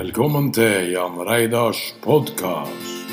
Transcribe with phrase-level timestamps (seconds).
[0.00, 3.10] Velkommen til Jan Reidars podkast.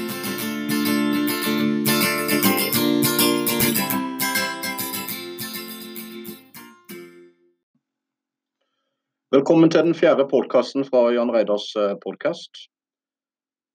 [9.35, 11.65] Velkommen til den fjerde podkasten fra Jan Reidars
[12.05, 12.69] podkast.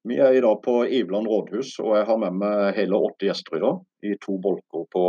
[0.08, 3.58] Vi er i dag på Ivland rådhus, og jeg har med meg hele åtte gjester
[3.58, 3.82] i dag.
[4.08, 5.02] I to bolker på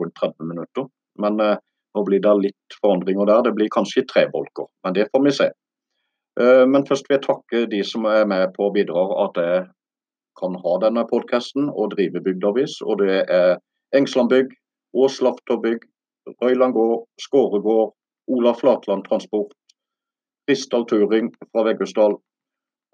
[0.00, 0.88] rundt 30 minutter.
[1.20, 1.58] Men eh,
[1.92, 3.44] nå blir det litt forandringer der.
[3.50, 5.52] Det blir kanskje tre bolker, men det får vi se.
[6.40, 9.64] Eh, men først vil jeg takke de som er med på og bidrar at jeg
[10.40, 12.80] kan ha denne podkasten og drive bygdeavis.
[12.80, 13.58] Og det er
[13.96, 14.54] Engsland bygg,
[14.96, 15.84] Ås Lafterbygg,
[16.42, 17.92] Røyland gård, Skåre gård,
[18.32, 19.52] Ola Flatland Transport,
[20.46, 22.16] Kristal Turing fra Veggusdal,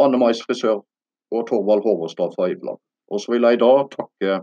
[0.03, 0.83] Anne Mais frisør
[1.31, 2.81] og Torvald Håvåstad fra Iveland.
[3.13, 4.35] Og så vil jeg i dag takke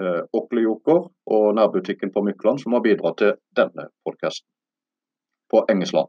[0.00, 4.48] eh, Okle Joker og nærbutikken på Mykland som har bidratt til denne podkasten.
[5.52, 6.08] På Engesland.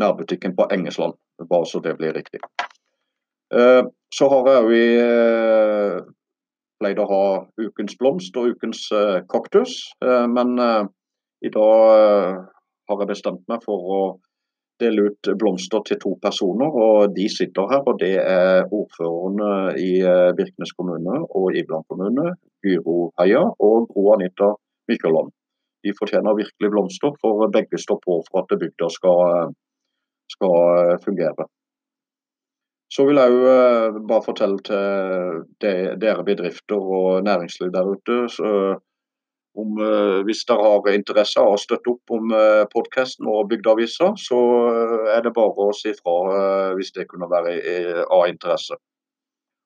[0.00, 1.14] Nærbutikken på Engesland,
[1.50, 2.40] bare så det blir riktig.
[3.54, 3.82] Eh,
[4.14, 5.98] så har jeg òg eh,
[6.80, 7.24] pleid å ha
[7.62, 10.58] ukens blomst og ukens eh, kaktus, men
[11.44, 12.42] i dag
[12.88, 14.00] har jeg bestemt meg for å
[14.80, 16.68] dele ut blomster til to personer.
[16.68, 17.82] og De sitter her.
[17.86, 19.92] og Det er ordførerne i
[20.36, 22.34] Birkenes kommune og Ibland kommune,
[22.64, 24.52] Gyro Heia og Gro Anita
[24.90, 25.32] Mykjåland.
[25.84, 29.52] De fortjener virkelig blomster, for begge står på for at bygda skal,
[30.32, 31.46] skal eh, fungere.
[32.92, 38.18] Så vil jeg jo eh, bare fortelle til dere bedrifter og næringsliv der ute
[39.56, 42.32] om, uh, hvis dere har interesse av å støtte opp om
[42.74, 44.40] podkasten og Bygdeavisa, så
[45.14, 47.54] er det bare å si fra hvis det kunne være
[48.04, 48.76] av interesse.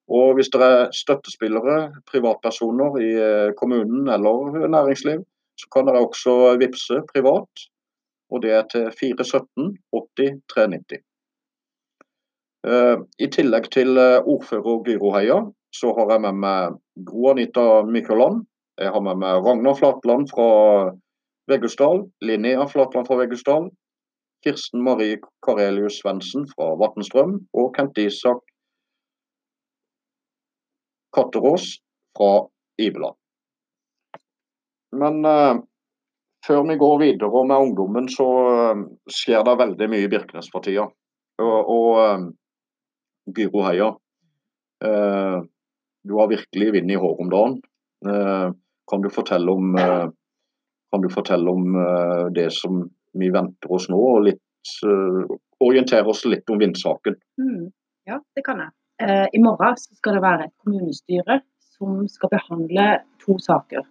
[0.06, 3.11] Og hvis dere er støttespillere, privatpersoner i
[3.58, 5.27] kommunen eller næringsliv,
[5.58, 7.67] så kan dere også vippse privat.
[8.31, 11.03] Og det er til 417 80 390.
[13.19, 15.39] I tillegg til ordfører Gyro Heia,
[15.73, 16.77] så har jeg med meg
[17.08, 18.42] Gro Anita Mykjåland,
[18.81, 20.48] jeg har med meg Ragnar Flatland fra
[21.51, 23.69] Veggusdal, Linnea Flatland fra Veggusdal,
[24.45, 28.40] Kirsten Marie Karelius Svendsen fra Vatnstrøm og Kent Isak
[31.13, 31.74] Katterås
[32.17, 32.46] fra
[32.80, 33.19] Ibeland.
[34.96, 35.61] Men uh,
[36.46, 40.64] før vi går videre med ungdommen, så uh, skjer det veldig mye i Birkenes for
[40.64, 40.86] tida.
[41.40, 42.28] Og, og uh,
[43.36, 43.90] Gyro Heia,
[44.80, 47.58] du har virkelig vind i håret om dagen.
[48.90, 50.08] Kan du fortelle om, eh,
[50.92, 56.11] kan du fortelle om eh, det som vi venter oss nå, og litt, eh, orientere
[56.11, 57.14] oss litt om vindsaken?
[57.39, 57.68] Mm,
[58.11, 58.74] ja, det kan jeg.
[59.33, 61.39] I morgen skal det være et kommunestyre
[61.78, 62.86] som skal behandle
[63.22, 63.86] to saker.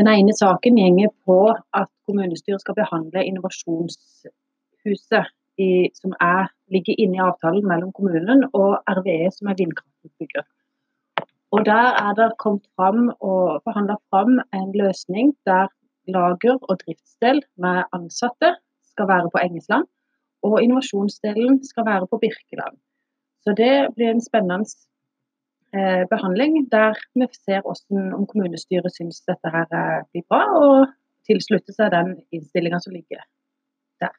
[0.00, 1.38] Den ene saken gjenger på
[1.80, 5.26] at kommunestyret skal behandle innovasjonshuset
[5.60, 10.44] i, som er, ligger inne i avtalen mellom kommunen og RVE, som er vindkraftutbygger.
[11.52, 15.68] Og Der er det kommet fram og forhandla fram en løsning der
[16.08, 18.54] lager og driftsdel med ansatte
[18.92, 19.84] skal være på Engesland,
[20.42, 22.76] og innovasjonsdelen skal være på Birkeland.
[23.44, 24.64] Så Det blir en spennende
[25.76, 30.92] eh, behandling der vi ser hvordan, om kommunestyret syns dette her eh, blir bra, og
[31.28, 33.22] tilslutter seg den innstillinga som ligger
[34.02, 34.14] der.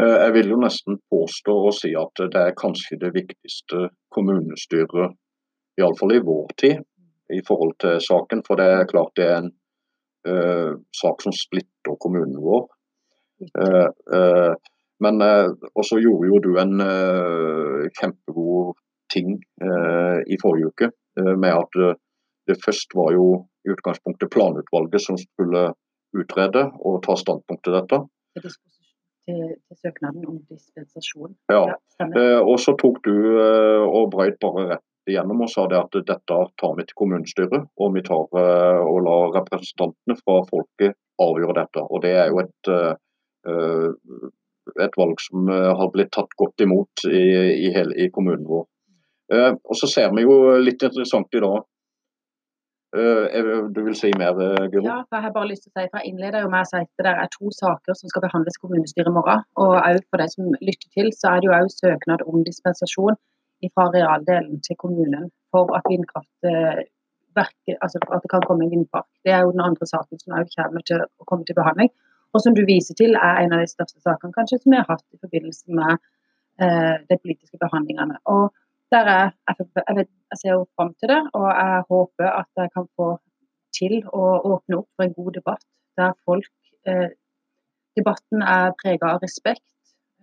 [0.00, 5.16] Eh, jeg vil jo nesten påstå å si at det er kanskje det viktigste kommunestyret
[5.80, 6.80] iallfall i vår tid,
[7.32, 8.44] i forhold til saken.
[8.46, 9.50] For det er klart det er en
[10.30, 12.62] uh, sak som splitter kommunen vår.
[13.58, 14.54] Uh, uh,
[15.04, 15.20] men
[15.76, 16.78] også gjorde jo du en
[17.98, 18.78] kjempegod
[19.12, 19.36] ting
[20.26, 20.90] i forrige uke.
[21.16, 21.78] med at
[22.46, 23.26] det først var jo
[23.66, 25.72] i utgangspunktet planutvalget som skulle
[26.16, 28.00] utrede og ta standpunkt til dette.
[28.36, 28.50] Til,
[29.66, 31.34] til søknaden om dispensasjon.
[31.50, 31.64] Ja,
[32.42, 36.76] og så tok du og brøyt bare rett igjennom og sa det at dette tar
[36.78, 37.66] vi til kommunestyret.
[37.82, 41.82] Og vi tar og lar representantene fra folket avgjøre dette.
[41.82, 42.72] Og Det er jo et,
[44.86, 47.26] et valg som har blitt tatt godt imot i,
[47.66, 48.66] i, hele, i kommunen vår.
[49.32, 51.64] Uh, og Så ser vi jo litt interessant i dag
[52.96, 54.38] du vil si mer,
[54.72, 54.86] Guro?
[54.86, 56.78] Ja, jeg har bare lyst til å si, for jeg innleder jo med å si
[56.78, 59.42] at det er to saker som skal behandles i kommunestyret i morgen.
[59.60, 63.18] Og også for de som lytter til, så er det jo også søknad om dispensasjon
[63.74, 66.48] fra realdelen til kommunen for at vindkraft
[67.36, 69.08] verker, altså at det kan komme en vindpark.
[69.24, 71.90] Det er jo den andre saken som også kommer til å komme til behandling.
[72.34, 74.88] Og som du viser til, er en av de største sakene kanskje som vi har
[74.88, 75.92] hatt i forbindelse med
[76.64, 78.18] eh, de politiske behandlingene.
[78.32, 78.50] Og
[78.94, 82.72] der jeg, jeg, vet, jeg ser jo fram til det, og jeg håper at jeg
[82.74, 83.08] kan få
[83.76, 85.64] til å åpne opp for en god debatt
[85.96, 86.52] der folk
[86.88, 87.08] eh,
[87.96, 89.64] Debatten er preget av respekt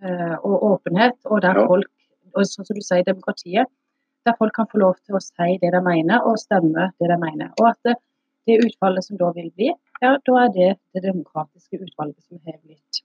[0.06, 1.64] eh, og åpenhet, og der ja.
[1.66, 1.90] folk
[2.34, 3.70] og sånn som du sier, demokratiet,
[4.26, 7.16] der folk kan få lov til å si det de mener, og stemme det de
[7.20, 7.50] mener.
[7.60, 7.96] Og at det,
[8.48, 9.72] det utfallet som da vil bli,
[10.02, 13.02] ja, da er det det demokratiske utvalget som har blitt,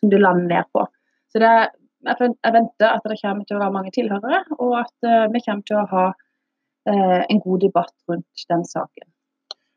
[0.00, 0.86] som du lander ned på.
[1.32, 1.72] Så det er,
[2.06, 5.66] jeg venter at det kommer til å være mange tilhørere, og at uh, vi kommer
[5.66, 9.08] til å ha uh, en god debatt rundt den saken.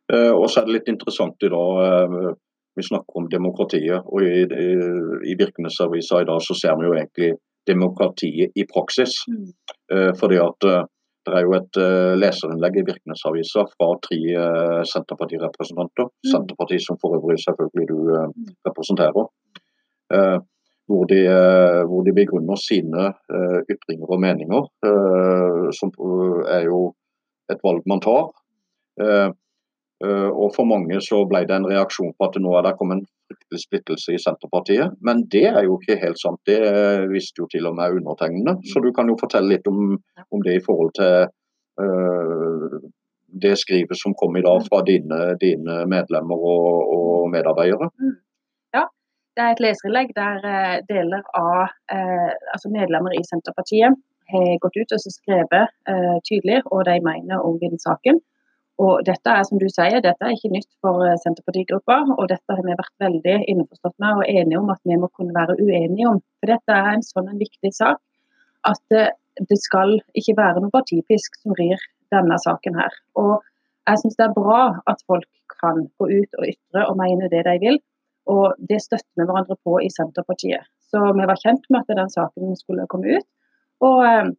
[0.10, 2.30] Uh, og så er det litt interessant i dag
[2.78, 4.06] vi snakker om demokratiet.
[4.06, 4.70] og I, i,
[5.31, 7.34] i Birkenes-avisa i dag så ser vi jo egentlig
[7.68, 9.18] demokratiet i praksis.
[9.28, 9.50] Mm.
[10.16, 10.68] Fordi at
[11.28, 11.80] det er jo et
[12.22, 14.22] leserinnlegg i Virkenesavisa fra tre
[14.94, 16.08] Senterpartirepresentanter.
[16.08, 16.30] Mm.
[16.31, 18.48] Senterpartiet som for øvrig selvfølgelig du mm.
[18.70, 19.28] representerer.
[20.89, 21.19] Hvor de,
[21.86, 23.12] hvor, de, begrunner sine
[23.69, 24.63] ytringer og meninger,
[25.77, 25.91] som
[26.50, 26.80] er jo
[27.53, 28.31] et valg man tar.
[30.00, 33.01] Eh, og For mange så ble det en reaksjon på at nå er det kommet
[33.01, 34.95] en fryktelig splittelse i Senterpartiet.
[35.03, 36.39] Men det er jo ikke helt sant.
[36.47, 36.59] Det
[37.12, 38.56] visste jo til og med undertegnede.
[38.71, 39.97] Så du kan jo fortelle litt om,
[40.31, 41.27] om det i forhold til
[41.83, 42.80] uh,
[43.44, 47.92] det skrivet som kom i dag fra dine, dine medlemmer og, og, medarbeidere.
[49.39, 53.95] Det er et leserinnlegg der uh, deler av uh, altså medlemmer i Senterpartiet
[54.30, 55.71] har gått ut og skrevet
[56.27, 58.19] tydelig hva de mener om denne saken.
[58.80, 62.56] Og dette er som du sier, dette er ikke nytt for eh, Senterpartigruppa, og dette
[62.56, 66.07] har vi vært veldig innforstått med og enige om at vi må kunne være uenige
[66.07, 66.21] om.
[66.39, 68.00] For dette er en sånn viktig sak
[68.69, 69.12] at eh,
[69.51, 71.83] det skal ikke være noe partipisk som rir
[72.15, 72.95] denne saken her.
[73.19, 73.35] Og
[73.89, 75.27] jeg syns det er bra at folk
[75.59, 77.81] kan gå ut og ytre og mene det de vil,
[78.30, 80.68] og det støtter vi hverandre på i Senterpartiet.
[80.90, 83.28] Så vi var kjent med at den saken skulle komme ut.
[83.86, 84.30] og eh,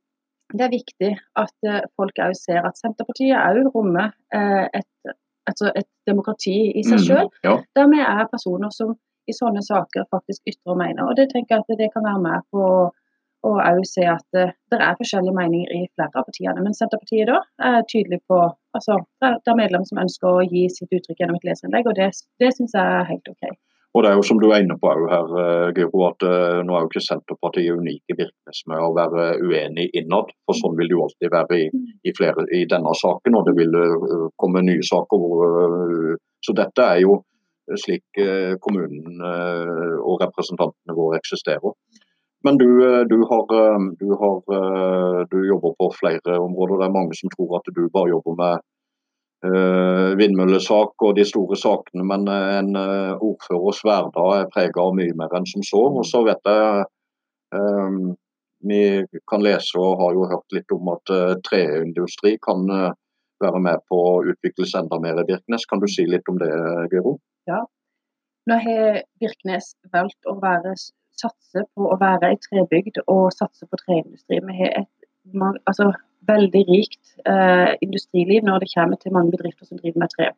[0.50, 5.12] det er viktig at uh, folk òg ser at Senterpartiet òg rommer uh, et,
[5.46, 7.52] altså et, demokrati i seg selv, mm, ja.
[7.78, 8.96] der vi er personer som
[9.30, 11.04] i sånne saker faktisk ytrer og mener.
[11.06, 12.64] Og det tenker jeg at det kan være med på
[13.46, 16.64] å òg se at det er forskjellige meninger i flere av partiene.
[16.64, 17.38] Men Senterpartiet da
[17.68, 18.40] er tydelig på
[18.76, 22.10] altså, Det er medlemmer som ønsker å gi sitt uttrykk gjennom et leserinnlegg, og det,
[22.42, 23.54] det syns jeg er helt OK.
[23.90, 26.76] Og det er jo som du er inne på her, eh, Guro, at uh, nå
[26.76, 30.30] er jo ikke Senterpartiet unike Birkenes med å være uenig innad.
[30.46, 31.64] For sånn vil det jo alltid være i,
[32.06, 35.24] i, flere, i denne saken, og det vil uh, komme nye saker.
[35.24, 36.14] Hvor,
[36.46, 37.18] så dette er jo
[37.78, 38.18] slik
[38.64, 41.74] kommunen og representantene våre eksisterer.
[42.42, 42.66] Men du,
[43.06, 43.44] du, har,
[44.00, 44.40] du, har,
[45.30, 46.80] du jobber på flere områder.
[46.80, 48.64] Det er mange som tror at du bare jobber med
[49.46, 54.94] uh, vindmøllesak og de store sakene, men eh, en uh, ordførers hverdag er preget av
[54.96, 55.84] mye mer enn som så.
[56.00, 56.84] Og så vet jeg
[57.56, 58.16] um,
[58.60, 58.80] Vi
[59.30, 62.92] kan lese og har jo hørt litt om at uh, treindustri kan uh,
[63.40, 65.64] være med på å utvikles enda mer i Birkenes.
[65.68, 66.50] Kan du si litt om det,
[66.92, 67.16] Gero?
[67.48, 67.62] Ja.
[68.48, 70.74] Nå har Birkenes valgt å være,
[71.20, 74.42] satse på å være ei trebygd og satse på treindustri.
[74.44, 75.08] Vi har et,
[75.68, 75.90] altså,
[76.28, 80.30] veldig rikt eh, industriliv når det kommer til mange bedrifter som driver med tre.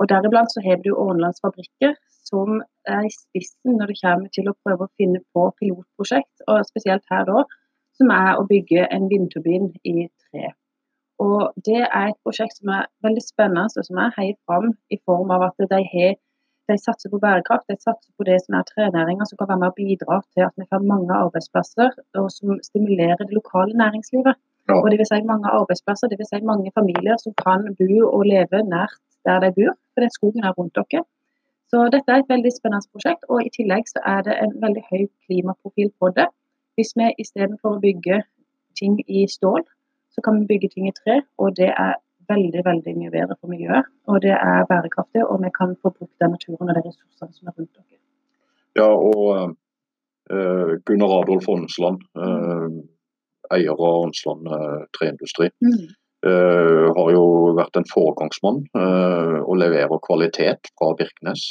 [0.00, 1.96] Og Deriblant så har du Ånlands fabrikker
[2.30, 6.64] som er i spissen når det kommer til å prøve å finne på pilotprosjekt, og
[6.68, 7.44] spesielt her da,
[7.98, 10.52] som er å bygge en vindturbin i tre.
[11.20, 14.98] Og Det er et prosjekt som er veldig spennende, og som er heier fram i
[15.04, 16.14] form av at de, har,
[16.70, 19.74] de satser på bærekraft, de satser på det som er trenæringa, som kan være med
[19.74, 21.92] å bidra til at vi får mange arbeidsplasser,
[22.22, 24.40] og som stimulerer det lokale næringslivet.
[24.68, 24.76] Ja.
[24.76, 28.26] Og det vil si mange arbeidsplasser, det vil si mange familier som kan bo og
[28.32, 31.02] leve nært der de bor, for den skogen er rundt dere.
[31.70, 34.84] Så dette er et veldig spennende prosjekt, og i tillegg så er det en veldig
[34.90, 36.26] høy klimaprofil på det.
[36.74, 38.22] Hvis vi istedenfor å bygge
[38.80, 39.62] ting i stål,
[40.14, 41.94] så kan vi bygge ting i tre, og det er
[42.32, 43.88] veldig veldig mye bedre for miljøet.
[44.10, 47.50] Og det er bærekraftig, og vi kan få brukt den naturen og de ressursene som
[47.50, 48.00] er rundt dere.
[48.78, 49.54] Ja, og
[50.34, 52.68] uh, Gunnar Adolf Ånsland, uh,
[53.54, 55.50] eier av Ånsland eh, treindustri.
[55.64, 55.88] Mm.
[56.26, 57.24] Uh, har jo
[57.56, 61.46] vært en foregangsmann uh, og leverer kvalitet fra Birkenes.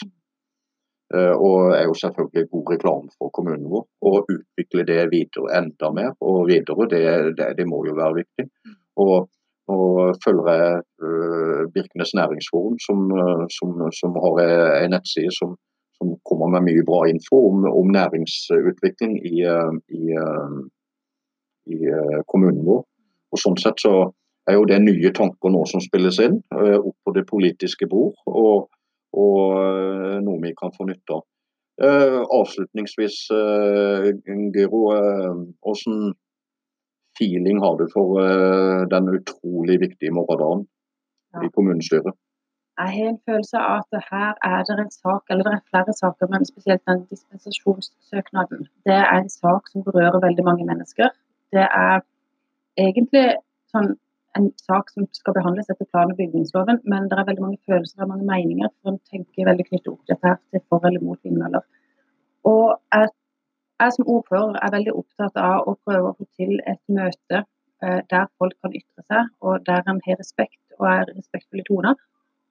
[1.09, 3.87] Uh, og er jo selvfølgelig god reklame for kommunen vår.
[4.05, 7.01] Å utvikle det videre enda mer og videre, det,
[7.39, 8.45] det, det må jo være viktig.
[9.01, 9.25] Og,
[9.73, 13.09] og følger jeg Birkenes næringsforum, som,
[13.53, 15.57] som, som har en nettside som,
[15.97, 19.45] som, kommer med mye bra info om, om næringsutvikling i,
[19.97, 20.13] i
[21.67, 22.83] i eh, kommunen vår.
[23.29, 23.93] Og Sånn sett så
[24.49, 28.15] er jo det nye tanker nå som spilles inn eh, opp på det politiske bord,
[28.25, 28.69] og,
[29.17, 31.25] og eh, noe vi kan få nytte av.
[31.79, 34.79] Avslutningsvis, Gero,
[35.63, 36.09] hvordan
[37.15, 38.19] feeling har du for
[38.91, 41.45] den utrolig viktige morgendagen ja.
[41.47, 42.17] i kommunestyret?
[42.79, 45.95] Jeg har en følelse av at her er det en sak, eller det er flere
[46.01, 48.67] saker, men spesielt den dispensasjonssøknaden.
[48.83, 51.15] Det er en sak som berører veldig mange mennesker
[51.55, 52.01] det er
[52.79, 53.25] egentlig
[53.73, 53.93] sånn
[54.37, 58.03] en sak som skal behandles etter plan- og bygningsloven, men det er veldig mange følelser
[58.03, 58.69] og mange meninger.
[58.81, 61.63] for En tenker veldig knyttet opp dette her til for eller mot vindmøller.
[62.53, 63.09] Og jeg,
[63.81, 67.41] jeg som ordfører er veldig opptatt av å prøve å få til et møte
[67.83, 71.97] eh, der folk kan ytre seg, og der en har respekt og er respektfulle toner.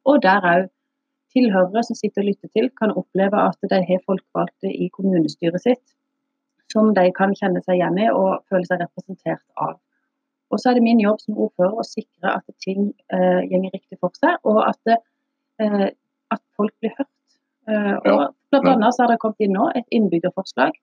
[0.05, 0.69] Og der òg
[1.37, 5.98] tilhørere som sitter og lytter til, kan oppleve at de har folkevalgte i kommunestyret sitt
[6.73, 9.79] som de kan kjenne seg igjen i og føle seg representert av.
[10.49, 13.99] Og så er det min jobb som ordfører å sikre at ting eh, går riktig
[14.01, 14.99] for seg, og at,
[15.61, 15.89] eh,
[16.33, 17.13] at folk blir hørt.
[17.69, 20.77] Eh, og blant annet så har det kommet inn nå et innbyggerforslag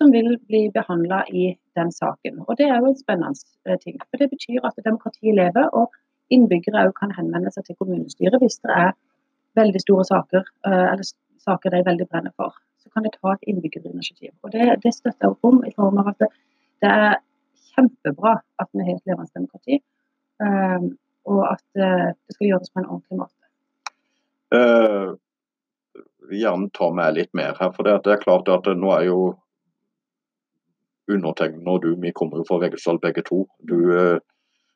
[0.00, 2.42] som vil bli behandla i den saken.
[2.48, 4.00] Og Det er jo en spennende eh, ting.
[4.10, 5.94] for Det betyr at demokratiet lever, og
[6.30, 8.92] innbyggere òg kan henvende seg til kommunestyret hvis det er
[9.60, 11.06] veldig store saker, eh, eller
[11.46, 12.56] saker de veldig brenner for.
[12.92, 14.32] Kan vi ta et innbyggerinitiativ.
[14.42, 16.28] Og Det, det støtter jeg opp om i form av at det,
[16.84, 17.14] det er
[17.72, 19.78] kjempebra at vi har et levende demokrati,
[20.42, 20.88] um,
[21.32, 23.38] og at uh, det skal gjøres på en ordentlig måte.
[24.52, 25.14] Uh,
[26.32, 27.72] gjerne ta med litt mer her.
[27.76, 29.22] for det, er klart at Nå er jo
[31.12, 33.44] undertegnede og du, vi kommer jo fra Veggestad begge to.
[33.68, 33.78] Du,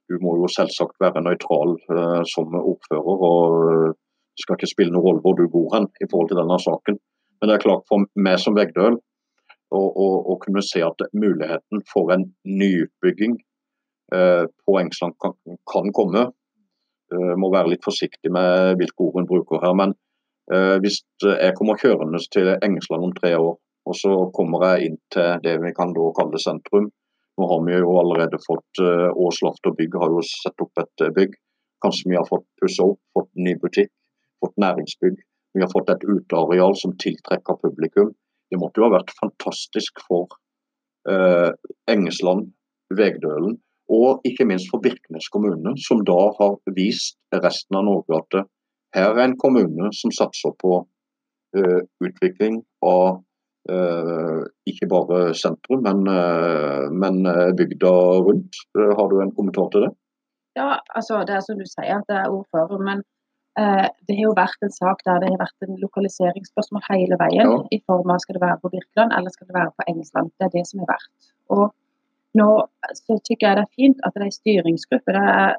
[0.09, 3.29] du, må jo selvsagt være nøytral uh, som ordfører.
[3.31, 6.59] og Det skal ikke spille noen rolle hvor du bor hen i forhold til denne
[6.61, 7.01] saken.
[7.47, 8.97] Men det er klart for meg som Vegdøl
[9.71, 13.37] å kunne se at muligheten for en nyutbygging
[14.15, 16.25] eh, på Engsland kan, komme.
[17.15, 19.76] Uh, må være litt forsiktig med hvilke ord hun bruker her.
[19.79, 19.93] Men
[20.50, 23.55] uh, hvis jeg kommer kjørende til Engsland om tre år,
[23.87, 26.91] og så kommer jeg inn til det vi kan da kalle sentrum.
[27.38, 30.83] Nå har vi jo allerede fått Åslaft Ås Loft og Bygg har jo satt opp
[30.83, 31.38] et bygg.
[31.87, 33.95] Kanskje vi har fått pussa opp, fått ny butikk,
[34.43, 35.23] fått næringsbygg.
[35.57, 38.11] Vi har fått et uteareal som tiltrekker publikum.
[38.51, 40.37] Det måtte jo ha vært fantastisk for
[41.09, 41.49] eh,
[41.89, 42.51] Engesland,
[42.93, 43.57] Vegdølen
[43.97, 48.39] og ikke minst for Birkenes kommune, som da har vist resten av Norge at
[48.97, 50.81] her er en kommune som satser på
[51.57, 53.23] eh, utvikling av
[53.71, 57.95] eh, ikke bare sentrum, men, eh, men eh, bygda
[58.29, 58.61] rundt.
[58.77, 59.93] Har du en kommentar til det?
[60.59, 62.83] Ja, altså det er som du sier, at det er ordfører.
[62.83, 63.16] men Eh,
[63.57, 67.49] det har jo vært en sak der det har vært en lokaliseringsspørsmål hele veien.
[67.49, 67.61] Ja.
[67.73, 70.33] I form av skal det være på Birkeland eller skal det være på Engesland.
[70.37, 71.31] Det er det som er verdt.
[71.57, 71.71] Og
[72.37, 72.49] nå
[72.99, 75.15] så tykker jeg det er fint at det er en styringsgruppe.
[75.17, 75.57] Det er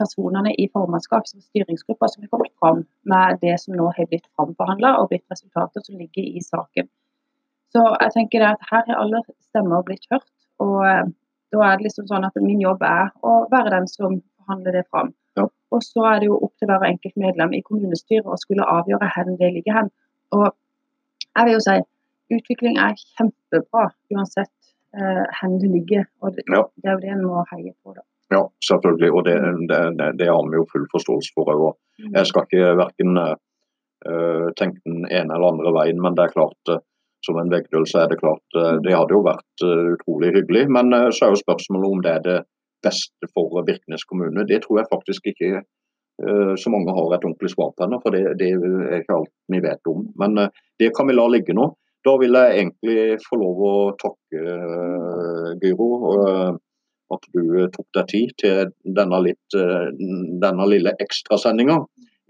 [0.00, 2.82] personene i formannskap som styringsgruppe som har kommet fram
[3.12, 6.88] med det som nå har blitt framforhandla og blitt resultater som ligger i saken.
[7.70, 10.26] Så jeg tenker at her har alle stemmer blitt hørt.
[10.64, 11.04] Og eh,
[11.54, 14.86] da er det liksom sånn at min jobb er å være den som forhandler det
[14.90, 15.12] fram.
[15.70, 19.10] Og så er det jo opp til hver enkelt medlem i kommunestyret å skulle avgjøre
[19.14, 19.90] hvor det ligger hen.
[20.34, 21.76] Og jeg vil jo si
[22.36, 24.54] utvikling er kjempebra uansett
[24.94, 26.08] eh, hvor det ligger.
[26.22, 26.64] Og det, ja.
[26.76, 27.94] det, er jo det en må heie på.
[27.94, 28.04] da.
[28.34, 29.12] Ja, selvfølgelig.
[29.14, 29.38] Og det,
[29.70, 31.54] det, det, har vi jo full forståelse for.
[31.54, 31.72] Og
[32.02, 32.12] mm.
[32.18, 36.74] jeg skal ikke verken uh, tenke den ene eller andre veien, men det er klart
[36.74, 36.82] uh,
[37.26, 40.68] som en veggdøl så er det klart uh, det hadde jo vært utrolig hyggelig.
[40.78, 42.38] Men så er jo spørsmålet om det er det
[42.84, 44.46] beste for Birkenes kommune.
[44.48, 48.16] Det tror jeg faktisk ikke uh, så mange har et ordentlig svar på ennå, for
[48.16, 50.06] det, det, er ikke alt vi vet om.
[50.20, 51.70] Men uh, det kan vi la ligge nå.
[52.06, 55.90] Da vil jeg egentlig få lov å takke uh, Gyro.
[57.10, 57.42] at du
[57.74, 61.80] tok deg tid til denne, litt, denne lille ekstrasendinga.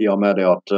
[0.01, 0.73] I og med det at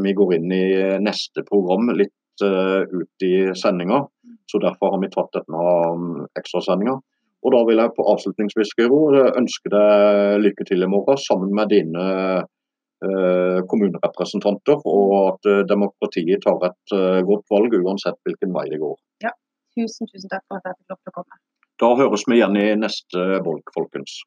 [0.00, 0.62] vi går inn i
[1.04, 4.06] neste program litt ut i sendinga.
[4.48, 6.96] Så derfor har vi tatt denne um, ekstrasendinga.
[7.44, 12.04] Og Da vil jeg på avslutningsvis ønske deg lykke til i morgen sammen med dine
[12.40, 18.80] eh, kommunerepresentanter, og at eh, demokratiet tar et eh, godt valg uansett hvilken vei det
[18.80, 18.96] går.
[19.26, 19.34] Ja,
[19.76, 21.42] tusen, tusen takk for at jeg fikk lov til å komme.
[21.82, 24.22] Da høres vi igjen i neste bolk, folkens.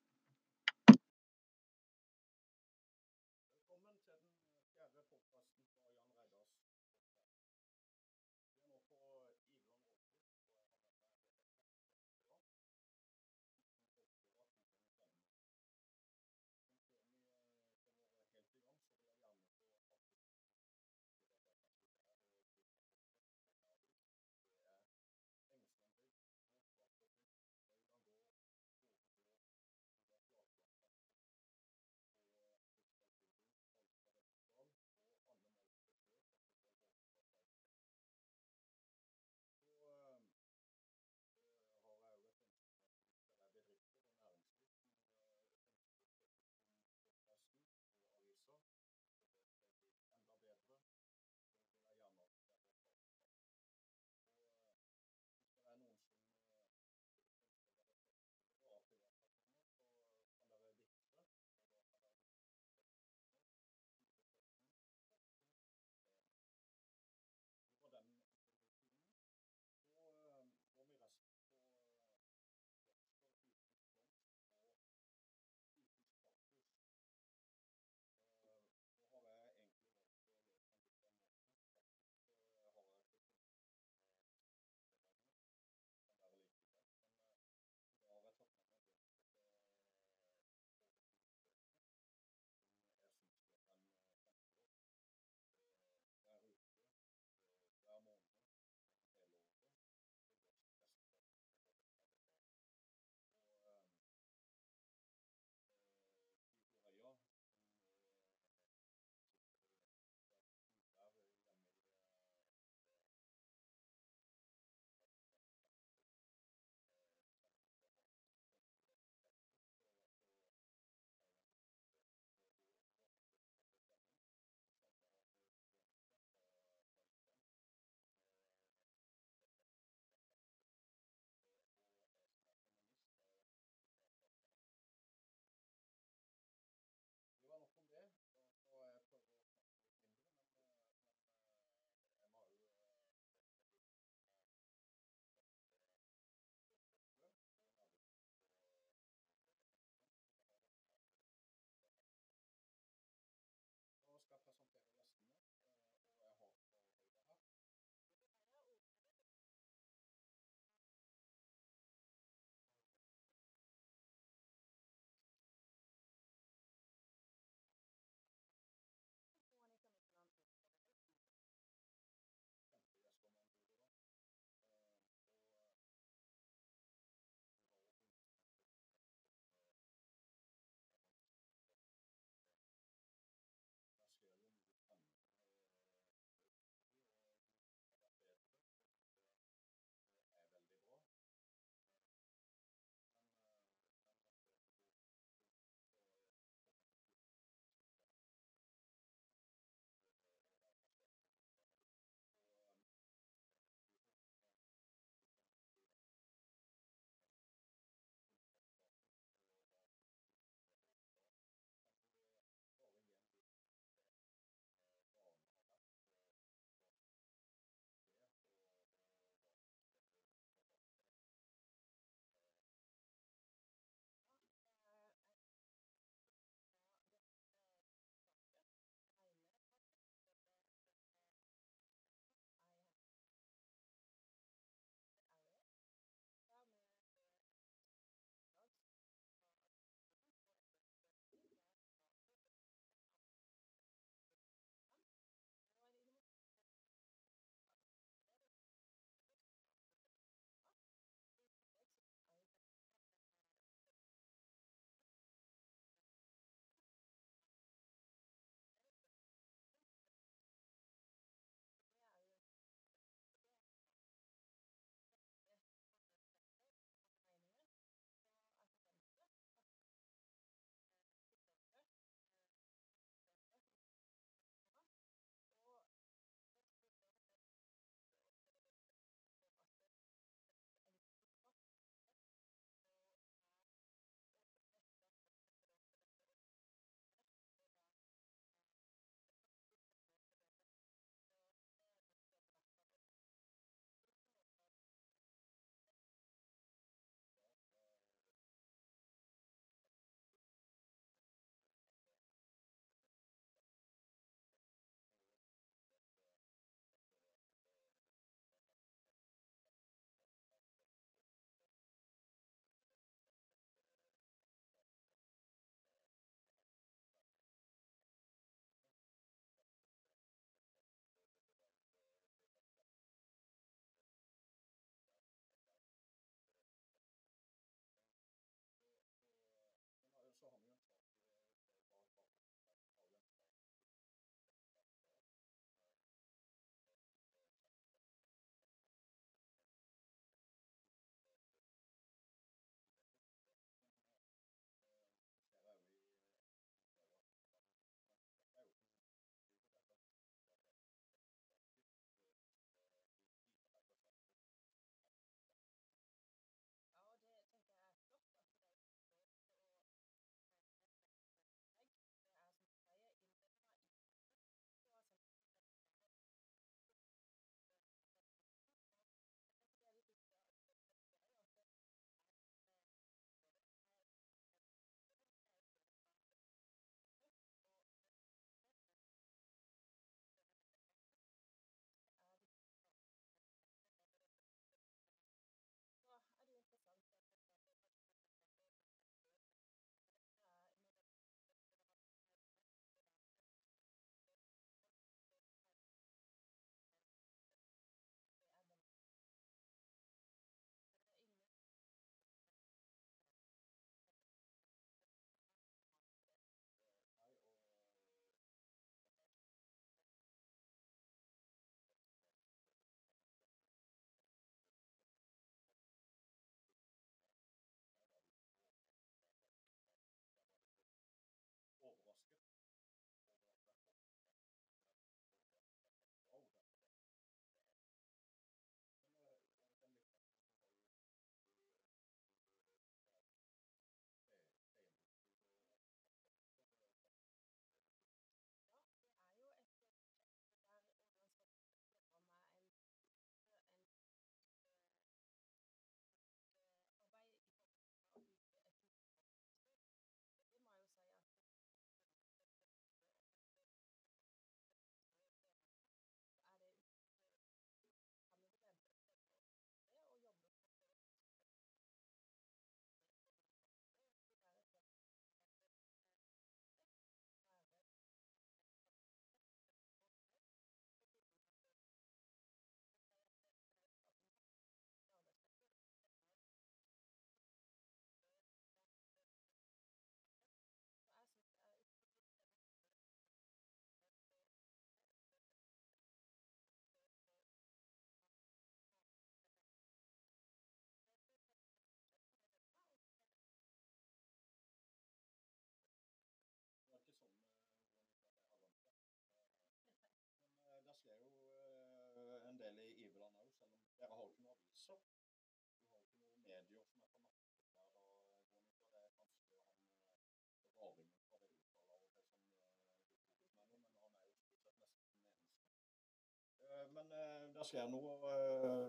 [517.57, 518.13] Det skjer noe.
[518.31, 518.85] eh,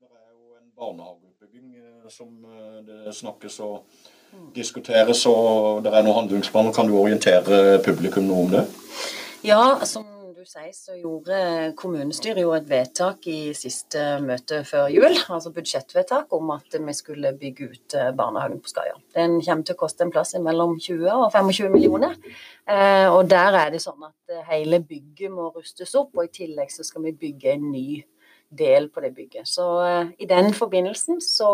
[0.00, 3.84] Det er jo en barnehageutbygging eh, som eh, det snakkes og
[4.54, 6.72] diskuteres, og det er noen handlingsplaner.
[6.76, 8.64] Kan du orientere publikum noe om det?
[9.46, 10.04] Ja, som
[10.48, 11.36] sier, så gjorde
[11.78, 17.32] kommunestyret jo et vedtak i siste møte før jul, altså budsjettvedtak, om at vi skulle
[17.38, 18.96] bygge ut eh, barnehagen på Skaia.
[19.16, 22.16] Den kommer til å koste en plass mellom 20 og 25 millioner.
[22.68, 26.34] Eh, og der er det sånn at eh, hele bygget må rustes opp, og i
[26.40, 28.02] tillegg så skal vi bygge en ny
[28.56, 29.50] del på det bygget.
[29.50, 29.66] Så
[30.22, 31.50] i den forbindelsen så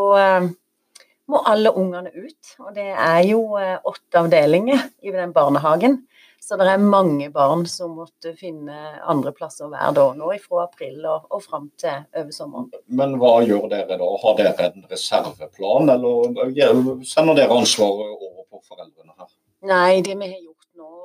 [1.33, 2.51] må alle ungene ut.
[2.61, 6.03] Og det er jo åtte avdelinger i den barnehagen.
[6.43, 8.75] Så det er mange barn som måtte finne
[9.09, 12.67] andre plasser å være da, nå fra april og, og fram til over sommeren.
[12.91, 14.09] Men hva gjør dere da?
[14.25, 19.31] Har dere en reserveplan, eller sender dere ansvaret over på foreldrene her?
[19.71, 20.52] Nei, det vi har gjort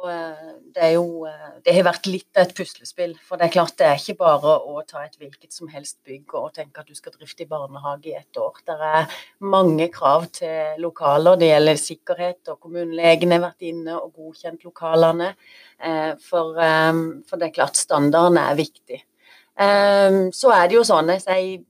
[0.08, 3.14] det er jo eh, Det har vært litt av et puslespill.
[3.26, 6.34] For det er klart det er ikke bare å ta et hvilket som helst bygg
[6.40, 8.60] og tenke at du skal drifte i barnehage i ett år.
[8.68, 11.40] Det er mange krav til lokaler.
[11.40, 15.34] Det gjelder sikkerhet, og kommunelegen har vært inne og godkjent lokalene.
[15.80, 16.94] Eh, For, eh,
[17.30, 19.02] for det er klart standarden er viktig.
[19.60, 21.66] Eh, Så er det jo sånn, jeg sier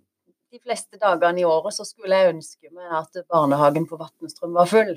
[0.51, 4.69] de fleste dagene i året så skulle jeg ønske meg at barnehagen på Vatnestrøm var
[4.71, 4.93] full.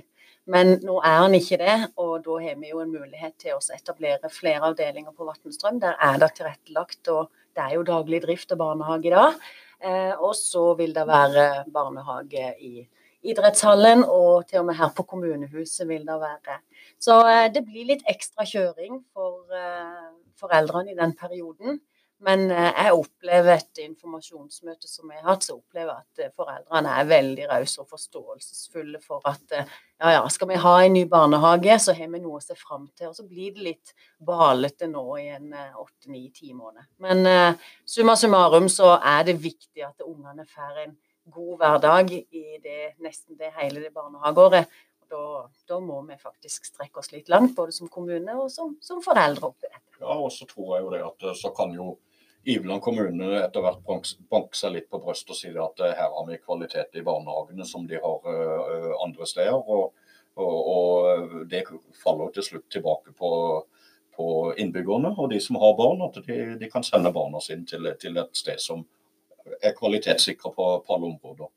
[0.49, 3.61] Men nå er den ikke det, og da har vi jo en mulighet til å
[3.75, 5.81] etablere flere avdelinger på Vatnstrøm.
[5.83, 9.37] Der er det tilrettelagt, og det er jo daglig drift og barnehage i dag.
[9.81, 12.87] Eh, og så vil det være barnehage i
[13.31, 16.59] idrettshallen, og til og med her på kommunehuset vil det være.
[17.01, 21.81] Så eh, det blir litt ekstra kjøring for eh, foreldrene i den perioden.
[22.25, 26.33] Men eh, jeg opplever etter informasjonsmøtet som jeg har hatt, så opplever jeg at eh,
[26.37, 29.71] foreldrene er veldig rause og forståelsesfulle for at eh,
[30.03, 32.85] ja, ja, skal vi ha en ny barnehage, så har vi noe å se fram
[32.93, 33.09] til.
[33.09, 36.89] Og så blir det litt balete nå i en åtte, ni, ti måneder.
[37.05, 37.57] Men
[37.89, 40.95] summa summarum så er det viktig at ungene får en
[41.31, 44.73] god hverdag i det, nesten det hele det barnehageåret.
[45.11, 45.25] Da,
[45.69, 49.53] da må vi faktisk strekke oss litt langt, både som kommune og som, som foreldre.
[50.01, 51.99] Ja, og så tror jeg jo det at så kan jo
[52.45, 56.29] Iveland kommune etter hvert banker seg litt på brystet og sier at eh, her har
[56.29, 59.59] vi kvalitet i barnehagene som de har eh, andre steder.
[59.61, 59.93] Og,
[60.41, 61.67] og, og det
[62.01, 63.33] faller til slutt tilbake på,
[64.17, 67.91] på innbyggerne og de som har barn, at de, de kan sende barna sine til,
[68.01, 68.87] til et sted som
[69.61, 71.49] er kvalitetssikra på, på alle områder.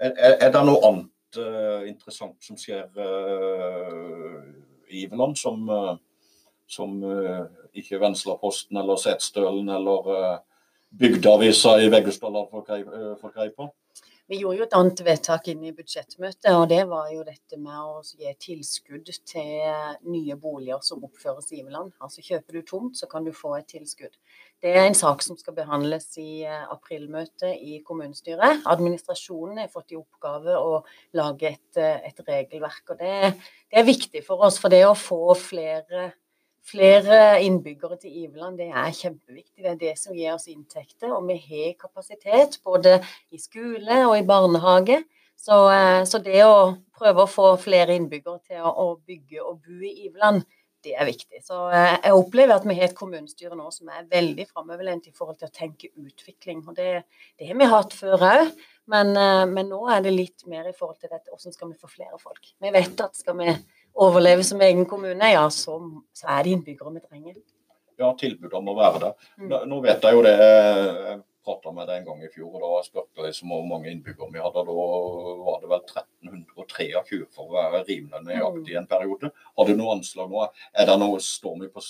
[0.00, 4.44] Er, er, det noe annet uh, interessant som skjer uh,
[4.90, 5.96] i Iveland, som, eh,
[6.70, 7.44] som eh,
[7.80, 10.38] ikke Venslaposten eller Setesdølen eller uh,
[10.90, 13.68] Bygdeavisa i Veggestad har fått grei, eh, greie på?
[14.30, 17.74] Vi gjorde jo et annet vedtak inn i budsjettmøtet, og det var jo dette med
[17.74, 21.90] å gi tilskudd til nye boliger som oppføres i Iveland.
[21.98, 24.14] Altså kjøper du tomt, så kan du få et tilskudd.
[24.62, 28.62] Det er en sak som skal behandles i eh, aprilmøtet i kommunestyret.
[28.70, 30.78] Administrasjonen har fått i oppgave å
[31.18, 33.34] lage et, eh, et regelverk, og det,
[33.66, 34.62] det er viktig for oss.
[34.62, 36.12] For det å få flere
[36.68, 39.62] Flere innbyggere til Iveland, det er kjempeviktig.
[39.64, 41.14] Det er det som gir oss inntekter.
[41.16, 42.98] Og vi har kapasitet både
[43.32, 45.00] i skole og i barnehage.
[45.40, 49.78] Så, eh, så det å prøve å få flere innbyggere til å, bygge og bo
[49.80, 50.44] i Iveland,
[50.84, 51.40] det er viktig.
[51.44, 55.14] Så eh, jeg opplever at vi har et kommunestyre nå som er veldig framoverlent i
[55.16, 56.60] forhold til å tenke utvikling.
[56.68, 57.06] Og det,
[57.40, 58.52] det har vi hatt før òg,
[58.92, 61.80] men, eh, men nå er det litt mer i forhold til dette hvordan skal vi
[61.80, 62.52] få flere folk.
[62.60, 63.56] Vi vet at skal vi
[63.94, 65.78] overleve som egen kommune, ja, så,
[66.14, 67.40] så er det innbyggere vi trenger.
[68.00, 69.30] Ja, tilbudet om å være der.
[69.36, 69.48] Mm.
[69.50, 70.36] Nå, nå vet jeg jo det.
[71.44, 74.28] Prata med deg en gang i fjor, og da spurte jeg liksom hvor mange innbyggere
[74.34, 74.64] vi hadde.
[74.68, 74.74] Da
[75.46, 79.30] var det vel 1323 for å være rimelig nøyaktig i en periode.
[79.56, 80.44] Har du noe anslag nå?
[80.76, 81.84] Er det noe, står, vi på,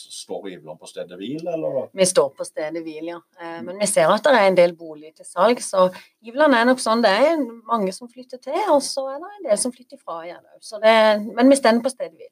[0.53, 1.81] Iveland på stedet hvil, eller?
[1.99, 3.21] Vi står på stedet hvil, ja.
[3.41, 5.89] Eh, Men vi ser at det er en del boliger til salg, så
[6.23, 7.03] Iveland er nok sånn.
[7.03, 10.23] Det er mange som flytter til, og så er det en del som flytter fra
[10.29, 10.45] igjen.
[10.61, 12.31] Så Men vi står på stedet hvil.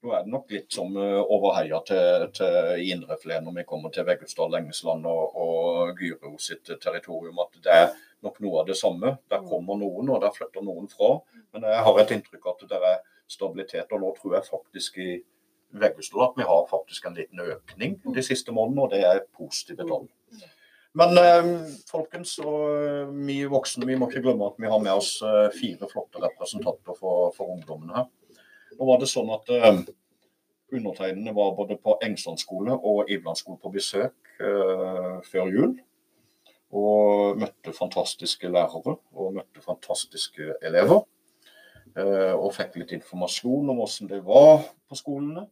[0.00, 4.06] Nå er det nok litt som eh, overheia til, til Indreflen når vi kommer til
[4.08, 7.40] Veggestad, Lengesland og, og Gyro sitt territorium.
[7.42, 7.90] At det er
[8.24, 9.18] nok noe av det samme.
[9.28, 11.18] Der kommer noen, og der flytter noen fra.
[11.52, 13.92] Men jeg har et inntrykk av at det er stabilitet.
[13.92, 15.10] Og nå tror jeg faktisk i
[15.80, 19.84] Veggestad at vi har faktisk en liten økning de siste månedene, og det er positive
[19.84, 20.08] tall.
[20.96, 21.50] Men eh,
[21.92, 25.12] folkens, og eh, vi voksne vi må ikke glemme at vi har med oss
[25.60, 28.08] fire flotte representanter for, for ungdommene her.
[28.80, 29.82] Nå var det sånn at uh,
[30.72, 35.74] undertegnede var både på Engsland skole og Iveland skole på besøk uh, før jul.
[36.72, 41.02] Og møtte fantastiske lærere og møtte fantastiske elever.
[41.92, 45.44] Uh, og fikk litt informasjon om hvordan det var på skolene.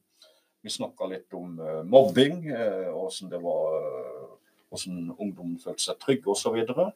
[0.64, 1.52] Vi snakka litt om
[1.86, 3.76] mobbing, og hvordan det var
[4.68, 6.56] hvordan ungdommen følte seg trygge osv.
[6.74, 6.88] Og,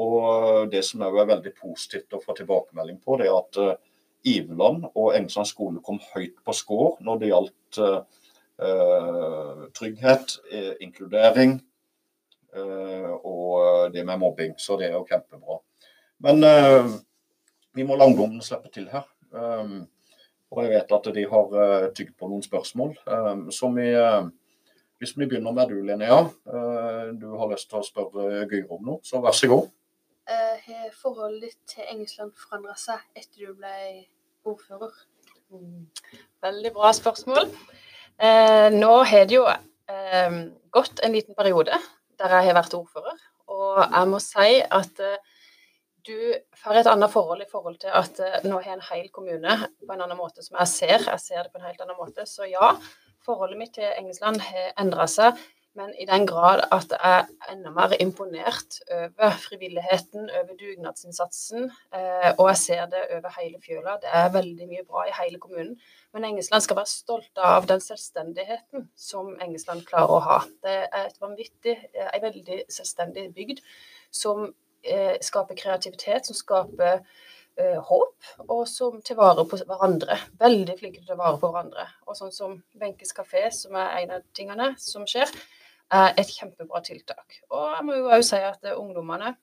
[0.00, 3.60] og det som er veldig positivt å få tilbakemelding på, det er at
[4.24, 10.36] Iveland og Engsand skole kom høyt på skår når det gjaldt eh, trygghet,
[10.80, 11.56] inkludering
[12.54, 14.52] og det med mobbing.
[14.62, 15.56] Så det er jo kjempebra.
[16.22, 16.46] Men
[17.74, 19.02] vi må la ungdommen slippe til her.
[19.34, 19.84] Um,
[20.54, 22.94] og jeg vet at de har uh, tygd på noen spørsmål.
[23.10, 24.28] Um, så vi, uh,
[25.02, 26.20] hvis vi begynner med du, Linnea.
[26.46, 29.66] Uh, du har lyst til å spørre Gyro om noe, så vær så god.
[30.64, 33.74] Har forholdet ditt til engelskland forandra seg etter du ble
[34.48, 34.94] ordfører?
[36.44, 37.50] Veldig bra spørsmål.
[38.72, 39.44] nå har det jo
[40.72, 41.76] gått en liten periode
[42.18, 43.20] der jeg har vært ordfører.
[43.52, 45.04] Og jeg må si at
[46.04, 46.16] du
[46.60, 49.92] får et annet forhold i forhold til at uh, nå har en hel kommune på
[49.92, 51.06] en annen måte som jeg ser.
[51.08, 52.26] Jeg ser det på en helt annen måte.
[52.28, 52.74] Så ja,
[53.24, 55.40] forholdet mitt til engelskland har endra seg.
[55.74, 61.64] Men i den grad at jeg er enda mer imponert over frivilligheten, over dugnadsinnsatsen.
[61.90, 63.96] Uh, og jeg ser det over hele fjøla.
[64.02, 65.74] Det er veldig mye bra i hele kommunen.
[66.14, 70.36] Men Engesland skal være stolt av den selvstendigheten som Engesland klarer å ha.
[70.62, 73.64] Det er et vanvittig, ei veldig selvstendig bygd
[74.14, 74.46] som
[74.86, 77.02] eh, skaper kreativitet, som skaper
[77.58, 80.20] eh, håp, og som tar vare på hverandre.
[80.38, 81.88] Veldig flinke til å ta vare på hverandre.
[82.06, 86.80] Og sånn som Benkes kafé, som er en av tingene som skjer, er et kjempebra
[86.84, 87.40] tiltak.
[87.52, 89.34] Og jeg må jo òg si at ungdommene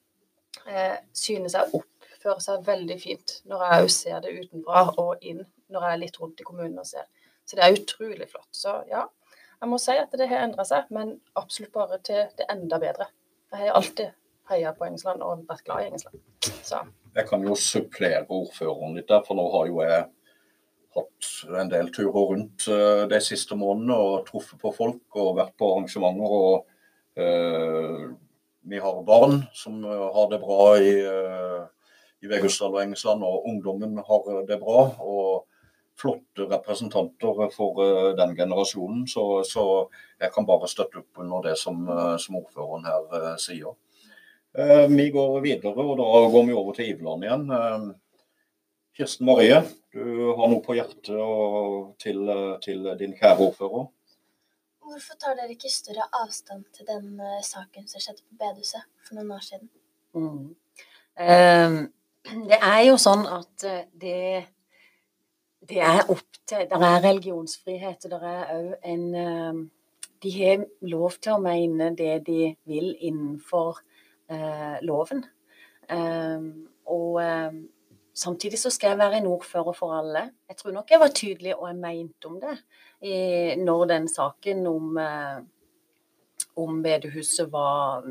[0.68, 5.44] eh, synes jeg oppfører seg veldig fint når jeg òg ser det utenfra og inn,
[5.72, 7.08] når jeg er litt rundt i kommunen og ser.
[7.46, 8.50] Så det er utrolig flott.
[8.56, 9.06] Så ja,
[9.62, 13.10] jeg må si at det har endra seg, men absolutt bare til det enda bedre.
[13.52, 14.14] Jeg har alltid
[14.52, 16.24] heia på Engelsland og vært glad i Engelsland.
[16.66, 16.82] Så.
[17.16, 20.06] Jeg kan jo supplere ordføreren litt der, for nå har jo jeg
[20.96, 21.30] hatt
[21.62, 25.70] en del turer rundt uh, de siste månedene og truffet på folk og vært på
[25.74, 26.36] arrangementer.
[26.38, 26.66] og
[27.20, 28.10] uh,
[28.72, 30.92] Vi har barn som uh, har det bra i,
[32.22, 34.92] i Vegusdal og Engesland, og ungdommen har det bra.
[35.00, 35.48] og
[36.02, 37.78] flotte representanter for
[38.18, 39.04] den generasjonen.
[39.08, 39.64] Så, så,
[40.18, 41.84] jeg kan bare støtte opp under det som,
[42.18, 43.76] som ordføreren her sier.
[44.58, 47.46] Eh, vi går videre, og da går vi over til Iveland igjen.
[47.56, 47.86] Eh,
[48.98, 49.62] Kirsten Marie,
[49.94, 50.04] du
[50.38, 51.10] har noe på hjertet
[52.00, 52.32] til,
[52.64, 53.90] til, din kjære ordfører.
[54.82, 59.20] Hvorfor tar dere ikke større avstand til den uh, saken som skjedde på bedehuset for
[59.20, 59.70] noen år siden?
[60.16, 60.56] Mm.
[61.22, 61.78] Um,
[62.50, 63.68] det er jo sånn at
[64.02, 64.48] det,
[65.70, 68.06] det er opp til Det er religionsfrihet.
[68.06, 69.62] og Det er òg en um,
[70.24, 73.80] De har lov til å mene det de vil innenfor
[74.30, 75.24] eh, loven.
[75.90, 77.64] Um, og um,
[78.14, 80.30] samtidig så skal jeg være en ordfører for alle.
[80.50, 82.58] Jeg tror nok jeg var tydelig og jeg mente om det
[83.02, 83.16] i,
[83.62, 85.40] når den saken om, uh,
[86.64, 88.04] om bedehuset var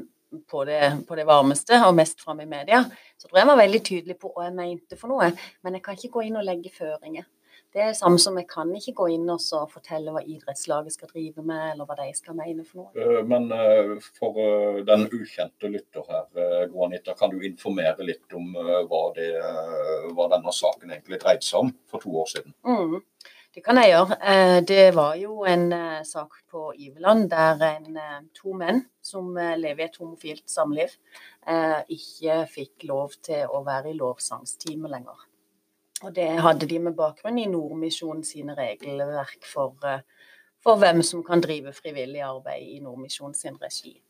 [0.50, 2.84] på det, på det, varmeste og mest fram i media.
[3.18, 5.30] Så tror jeg jeg var veldig tydelig på hva jeg mente for noe.
[5.62, 7.26] Men jeg kan ikke gå inn og legge føringer.
[7.70, 11.10] Det er det samme som jeg kan ikke gå inn og fortelle hva idrettslaget skal
[11.12, 12.90] drive med, eller hva de skal mene for noe.
[12.98, 18.50] Eh, men eh, for eh, den ukjente lytter her, Guanita, kan du informere litt om
[18.58, 19.30] hva, det,
[20.16, 22.56] hva denne saken egentlig dreide seg om for to år siden?
[22.66, 22.98] Mm.
[23.54, 24.18] Det kan jeg gjøre.
[24.66, 25.72] Det var jo en
[26.06, 27.98] sak på Iveland der en,
[28.34, 30.94] to menn som lever i et homofilt samliv,
[31.90, 35.26] ikke fikk lov til å være i lovsangstime lenger.
[36.00, 40.00] Og det hadde de med bakgrunn i Nordmisjonen sine regelverk for, eh,
[40.62, 44.00] for, hvem som kan drive frivillig arbeid i Nordmisjonen sin regi.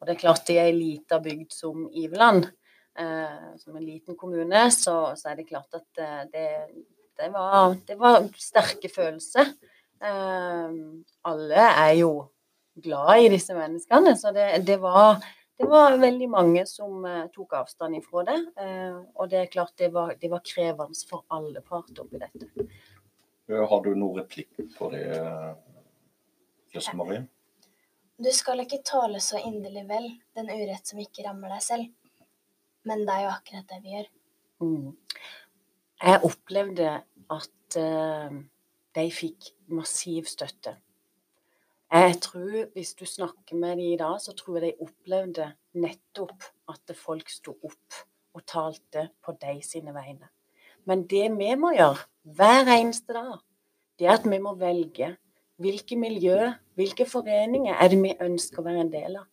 [0.00, 2.50] Og det er klart, i ei lita bygd som Iveland,
[2.98, 6.48] eh, som en liten kommune, så, så, er det klart at eh, det,
[7.16, 9.52] det, var, det var, sterke følelser.
[10.02, 10.68] Eh,
[11.24, 12.14] alle er jo
[12.80, 15.20] glad i disse menneskene, så det, det var
[15.60, 18.38] det var veldig mange som uh, tok avstand ifra det.
[18.56, 22.48] Uh, og det er klart det var, det var krevende for alle parter oppi dette.
[23.50, 25.04] Har du noen replikk på det,
[26.72, 27.24] Kirsten Marie?
[28.20, 30.06] Du skal ikke tåle så inderlig vel
[30.38, 31.90] den urett som ikke rammer deg selv.
[32.88, 34.10] Men det er jo akkurat det vi gjør.
[34.64, 34.90] Mm.
[36.00, 36.92] Jeg opplevde
[37.36, 38.38] at uh,
[38.96, 40.78] de fikk massiv støtte
[41.90, 46.44] jeg tror, hvis du snakker med dem i dag, så tror jeg de opplevde nettopp
[46.70, 50.28] at folk sto opp og talte på de sine vegne.
[50.86, 53.40] Men det vi må gjøre hver eneste dag,
[53.98, 55.16] det er at vi må velge
[55.60, 59.26] hvilke miljø, hvilke foreninger er det vi ønsker å være en del av.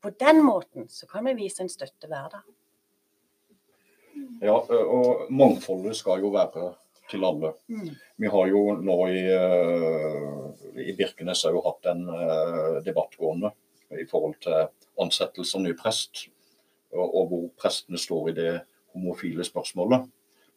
[0.00, 2.46] På den måten så kan vi vise en støtte hver dag.
[4.40, 6.72] Ja, og mangfoldet skal jo være
[7.10, 7.52] til alle.
[7.68, 7.90] Mm.
[8.22, 10.46] Vi har jo nå i, uh,
[10.80, 13.52] i Birkenes har jo hatt en uh, debatt gående
[13.98, 14.68] i forhold til
[15.02, 16.28] ansettelse av ny prest,
[16.94, 18.52] og, og hvor prestene står i det
[18.94, 20.06] homofile spørsmålet.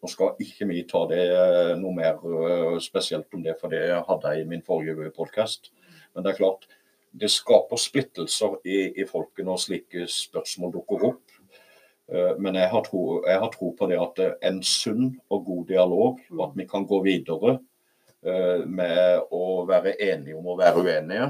[0.04, 3.86] Nå skal ikke vi ta det eh, noe mer eh, spesielt om det, for det
[4.04, 5.72] hadde jeg i min forrige podkast.
[6.12, 6.68] Men det er klart,
[7.16, 11.23] det skaper splittelser i, i folket når slike spørsmål dukker opp.
[12.12, 15.70] Eh, men jeg har, tro, jeg har, tro, på det at en sunn og god
[15.70, 17.60] dialog, og at vi kan gå videre
[18.24, 21.26] med å være enige om å være uenige,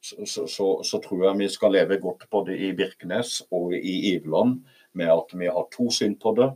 [0.00, 4.60] så, så, så, tror jeg vi skal leve godt både i Birkenes og i Iveland
[4.98, 6.48] med at vi har to syn på det.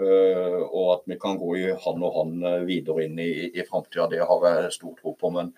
[0.00, 3.64] Eh, og at vi kan gå i hand og hand eh, videre inn i, i
[3.68, 4.08] framtida.
[4.12, 5.32] Det har jeg stor tro på.
[5.34, 5.52] Men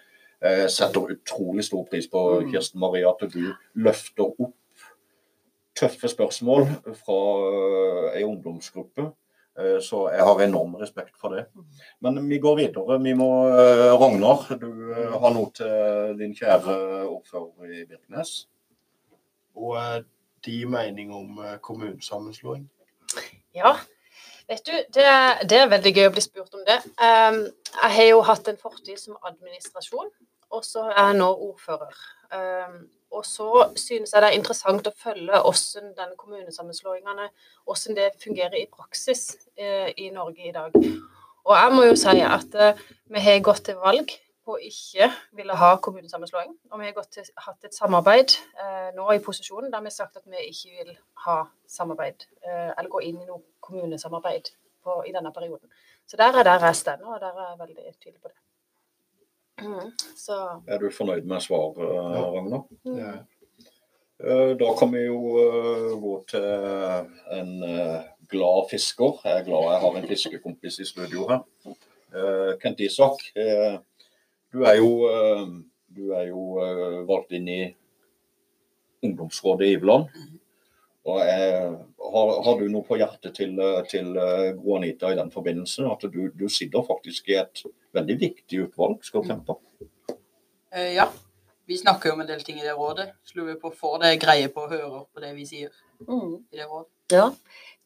[0.44, 2.50] jeg setter utrolig stor pris på mm.
[2.52, 3.54] Kirsten Marie, at du
[3.86, 4.54] løfter opp
[5.76, 6.66] tøffe spørsmål
[6.98, 7.20] fra
[8.14, 9.10] ei eh, ungdomsgruppe.
[9.54, 11.44] Så jeg har enorm respekt for det.
[12.02, 12.96] Men vi går videre.
[12.98, 14.66] Vi må Ragnar, du
[15.12, 16.74] har noe til din kjære
[17.06, 18.32] ordfører i Birkenes.
[19.54, 20.02] Og
[20.42, 22.66] de mening om kommunesammenslåing?
[23.54, 23.76] Ja,
[24.48, 25.04] Vet du, det,
[25.48, 26.76] det, er veldig gøy å bli spurt om det.
[27.00, 27.38] Um,
[27.78, 30.10] jeg har jo hatt en fortid som administrasjon,
[30.52, 32.02] og så er jeg nå ordfører.
[33.14, 33.48] Og så
[33.78, 37.28] synes jeg det er interessant å følge hvordan den kommunesammenslåingene
[37.64, 40.74] hvordan det fungerer i praksis eh, i Norge i dag.
[41.44, 44.12] Og jeg må jo si at eh, vi har gått til valg
[44.44, 46.52] på ikke ville ha kommunesammenslåing.
[46.70, 50.20] Og vi har til, hatt et samarbeid eh, nå i posisjonen der vi har sagt
[50.20, 51.38] at vi ikke vil ha
[51.76, 54.52] samarbeid, eh, eller gå inn i noe kommunesamarbeid
[54.84, 55.68] på, i denne perioden.
[56.06, 58.36] Så der er der jeg står, og der er jeg veldig tydelig på det.
[59.62, 60.40] Mm, så.
[60.66, 62.66] Er du fornøyd med svaret, Ragnar?
[62.84, 62.98] Mm.
[62.98, 63.12] Ja.
[64.22, 66.44] Eh, da kan vi jo eh, gå til
[67.34, 69.18] en eh, glad fisker.
[69.24, 71.42] Jeg er glad jeg har en fiskekompis i studio her.
[72.62, 73.24] Kent Isak.
[74.54, 74.90] Du er jo,
[75.90, 76.44] du er jo
[77.08, 77.62] valgt inn i
[79.02, 80.06] ungdomsrådet i Iveland.
[81.04, 81.48] Og jeg,
[82.14, 83.58] har, har, du noe på hjertet til,
[83.90, 85.84] til eh, Gro Anita i den forbindelse?
[85.90, 87.64] At du, du, sitter faktisk i et
[87.96, 89.60] veldig viktig utvalg, skal du tenke på?
[90.72, 91.10] Ja.
[91.66, 93.06] Vi snakker jo om en del ting i det rådet.
[93.24, 95.70] Så lurer vi på får det greie på å høre på det vi sier
[96.04, 96.34] mm.
[96.52, 96.90] i det rådet.
[97.12, 97.28] Ja,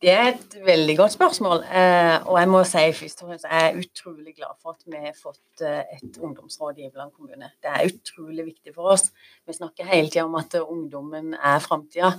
[0.02, 1.62] det er et veldig godt spørsmål.
[1.66, 5.00] Eh, og jeg må si først og fremst jeg er utrolig glad for at vi
[5.02, 7.50] har fått eh, et ungdomsråd i Iveland kommune.
[7.62, 9.08] Det er utrolig viktig for oss.
[9.46, 12.12] Vi snakker hele tida om at ungdommen er framtida.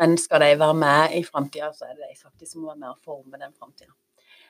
[0.00, 2.82] Men skal de være med i framtida, så er det de faktisk som må være
[2.82, 3.92] med og forme den framtida.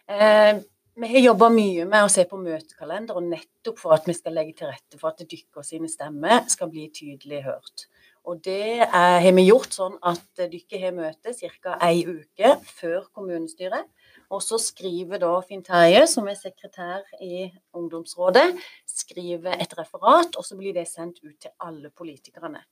[0.08, 0.62] Eh,
[0.96, 4.32] vi har jobba mye med å se på møtekalender, og nettopp for at vi skal
[4.38, 7.84] legge til rette for at dykkere sine stemmer skal bli tydelig hørt.
[8.26, 11.76] Og det er, har vi gjort sånn at dere har møte ca.
[11.84, 13.86] ei uke før kommunestyret.
[14.34, 17.44] Og så skriver da Finn Terje, som er sekretær i
[17.76, 18.48] ungdomsrådet,
[18.90, 22.64] skriver et referat, og så blir det sendt ut til alle politikerne.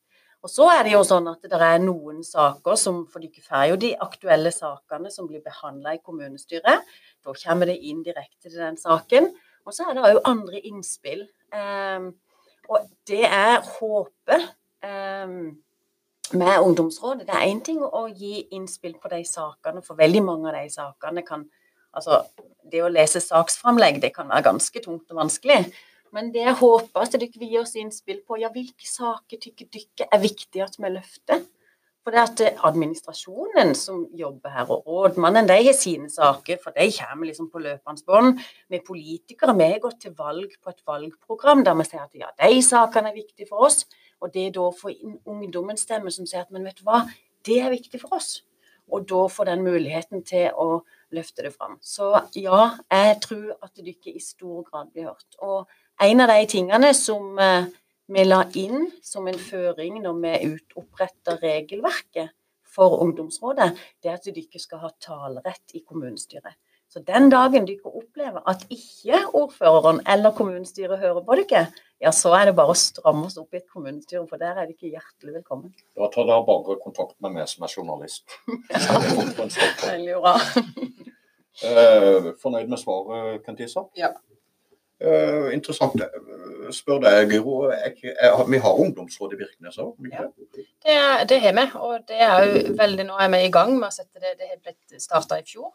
[0.45, 3.71] Og så er det jo sånn at det er noen saker som For dere får
[3.71, 6.85] jo de aktuelle sakene som blir behandla i kommunestyret.
[7.25, 9.31] Da kommer det inn direkte til den saken.
[9.65, 11.25] Og så er det òg andre innspill.
[11.49, 12.13] Um,
[12.69, 14.51] og det er håpet
[14.85, 15.55] um,
[16.37, 17.25] med ungdomsrådet.
[17.29, 20.73] Det er én ting å gi innspill på de sakene, for veldig mange av de
[20.73, 21.49] sakene kan
[21.95, 22.25] Altså,
[22.67, 25.61] det å lese saksframlegg, det kan være ganske tungt og vanskelig.
[26.15, 29.71] Men det jeg håper at dere vil gi oss innspill på, ja, hvilke saker tykker
[29.75, 31.43] dere er viktig at vi løfter?
[32.05, 36.77] For det at eh, administrasjonen som jobber her, og rådmannen, de har sine saker, for
[36.77, 38.43] de kommer liksom på løpende bånd.
[38.69, 42.29] Vi politikere vi har gått til valg på et valgprogram der vi sier at ja,
[42.45, 43.87] de sakene er viktige for oss.
[44.21, 46.85] Og det er da å få inn ungdommens stemme som sier at men vet du
[46.85, 47.07] hva,
[47.49, 48.43] det er viktig for oss.
[48.93, 50.83] Og da få den muligheten til å
[51.17, 51.79] løfte det fram.
[51.81, 55.41] Så ja, jeg tror at dere i stor grad blir hørt.
[55.41, 55.65] Og
[56.03, 57.71] en av de tingene som eh,
[58.07, 60.35] vi la inn som en føring når vi
[60.81, 62.35] oppretta regelverket
[62.75, 63.71] for ungdomsrådet,
[64.03, 66.57] det er at dere skal ha talerett i kommunestyret.
[66.91, 71.65] Så den dagen dere opplever at ikke ordføreren eller kommunestyret hører på dere,
[72.03, 74.69] ja, så er det bare å stramme oss opp i et kommunestyre, for der er
[74.69, 75.73] de ikke hjertelig velkommen.
[75.97, 78.37] Da tar dere bare kontakt med meg som er journalist.
[78.75, 79.01] ja,
[79.87, 80.37] veldig bra.
[81.65, 83.87] eh, fornøyd med svaret, Kentisa?
[83.99, 84.13] Ja.
[85.05, 86.01] Eh, interessant.
[86.73, 87.67] Spør deg, Guro.
[88.49, 89.99] Vi har ungdomsråd i Birkenes òg?
[90.13, 90.29] Ja,
[90.87, 91.67] det, det har vi.
[91.81, 94.37] Og det er jo veldig, nå er vi i gang med å sette det.
[94.41, 95.75] Det har blitt starta i fjor.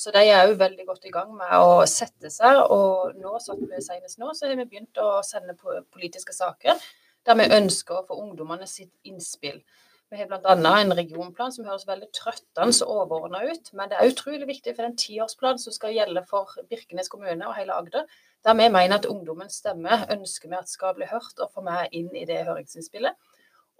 [0.00, 2.62] Så de er òg veldig godt i gang med å sette seg.
[2.72, 6.78] Og nå, senest nå, så har vi begynt å sende på politiske saker
[7.26, 9.58] der vi ønsker å få ungdommene sitt innspill.
[10.10, 10.54] Vi har bl.a.
[10.80, 14.82] en regionplan som høres veldig trøttende og overordna ut, men det er utrolig viktig for
[14.82, 18.08] den tiårsplanen som skal gjelde for Birkenes kommune og hele Agder,
[18.42, 21.94] der vi mener at ungdommens stemme ønsker vi at skal bli hørt og få med
[21.94, 23.14] inn i det høringsinnspillet.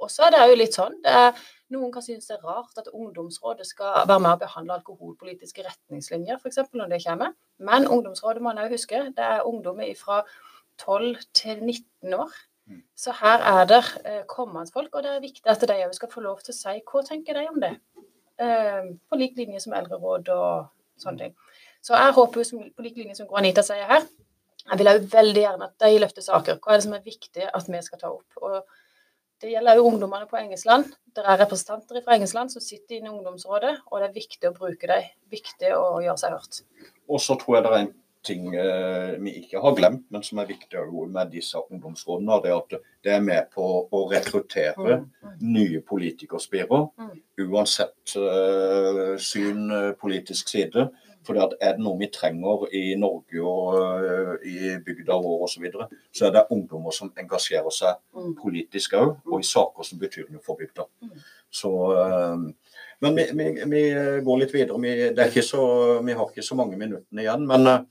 [0.01, 1.35] Og så er det jo litt sånn er,
[1.75, 6.39] Noen kan synes det er rart at ungdomsrådet skal være med og behandle alkoholpolitiske retningslinjer,
[6.39, 6.63] f.eks.
[6.79, 7.35] når det kommer.
[7.59, 10.23] Men ungdomsrådet må en òg huske, det er ungdommer fra
[10.81, 12.39] 12 til 19 år.
[12.95, 16.13] Så her er det eh, kommende folk, og det er viktig at de òg skal
[16.13, 17.75] få lov til å si hva tenker de om det.
[18.41, 21.37] Eh, på lik linje som eldreråd og sånne ting.
[21.85, 24.05] Så jeg håper jo på lik linje som Granita sier her,
[24.67, 26.61] jeg vil òg veldig gjerne at de løfter saker.
[26.61, 28.41] Hva er det som er viktig at vi skal ta opp?
[28.45, 28.61] Og
[29.41, 30.91] det gjelder jo ungdommene på Engesland.
[31.17, 34.55] Det er representanter fra Engesland som sitter inne i ungdomsrådet, og det er viktig å
[34.57, 35.09] bruke dem.
[35.33, 36.61] Viktig å gjøre seg hørt.
[37.09, 37.93] Og så tror jeg det er en
[38.23, 42.41] ting eh, vi ikke har glemt, men som er viktig med disse ungdomsrådene.
[42.43, 45.07] Det er at det er med på å rekruttere Mm.
[45.41, 47.21] nye politikerspirer, Mm.
[47.49, 50.91] uansett eh, syn, eh, politisk side.
[51.23, 55.61] For er det noe vi trenger i Norge og eh, i bygda vår osv., så,
[55.61, 58.35] videre, så er det ungdommer som engasjerer seg Mm.
[58.43, 60.85] politisk òg, og i saker som betyr noe for bygda.
[61.51, 62.37] Så, eh,
[63.01, 63.83] men vi, vi, vi
[64.25, 64.81] går litt videre.
[64.81, 67.47] Vi, ikke så, vi har ikke så mange minuttene igjen.
[67.47, 67.87] Men,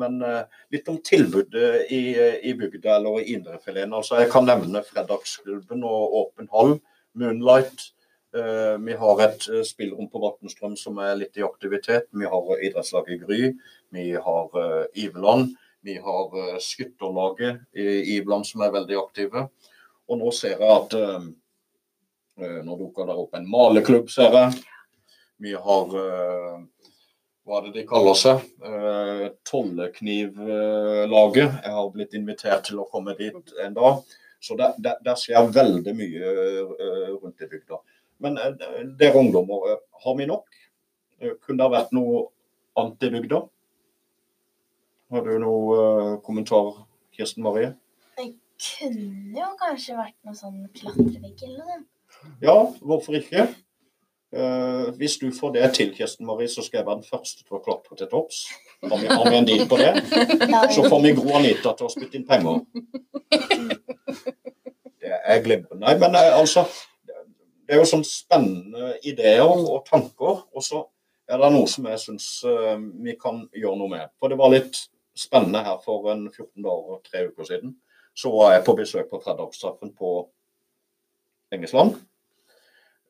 [0.00, 2.02] men eh, litt om tilbudet i,
[2.50, 3.94] i bygda eller i indrefileten.
[3.94, 6.78] Altså, jeg kan nevne Fredagsklubben og Åpen hall,
[7.14, 7.90] Moonlight.
[8.34, 12.08] Eh, Vi har et spillrom spillerom på Vatnstrøm som er litt i aktivitet.
[12.10, 13.52] Vi har idrettslaget Gry.
[13.94, 15.54] Vi har eh, Iveland.
[15.84, 19.48] Vi har eh, skytterlaget i Iveland som er veldig aktive.
[20.08, 21.26] Og nå ser jeg at eh,
[22.42, 24.64] eh, Nå dukker det opp en maleklubb, ser jeg.
[25.44, 26.58] Vi har eh,
[27.44, 28.44] Hva er det de kaller seg?
[28.64, 31.58] Eh, Tolleknivlaget.
[31.60, 34.00] Jeg har blitt invitert til å komme dit en dag.
[34.44, 37.78] Så der, der, der skjer veldig mye eh, rundt i bygda.
[38.24, 38.56] Men eh,
[39.00, 40.58] dere ungdommer, eh, har vi nok?
[41.44, 42.26] Kunne det vært noe
[42.80, 43.40] annet i bygda?
[45.14, 46.82] Har du noen kommentar,
[47.16, 47.72] Kirsten Marie?
[48.18, 48.34] Det
[48.64, 51.80] Kunne jo kanskje vært noe sånn klatrevegg eller noe.
[52.44, 53.48] Ja, hvorfor ikke?
[54.34, 57.54] Eh, hvis du får det til, Kirsten Marie, så skal jeg være den første til
[57.54, 58.40] å klatre til topps.
[58.82, 59.92] Har vi, har vi en deal på det?
[60.74, 62.64] Så får vi Gro Anita til å spytte inn penger.
[65.04, 65.78] Det er glimrende.
[65.84, 66.64] Nei, men eh, altså
[67.06, 70.42] Det er jo sånn spennende ideer og tanker.
[70.50, 70.82] Og så
[71.30, 72.26] er det noe som jeg syns
[73.06, 74.10] vi kan gjøre noe med.
[74.20, 74.82] For det var litt
[75.16, 77.78] spennende her for en 14 dager og tre uker siden.
[78.18, 80.10] Så var jeg på besøk på fredagstraffen på
[81.54, 81.96] Engesland.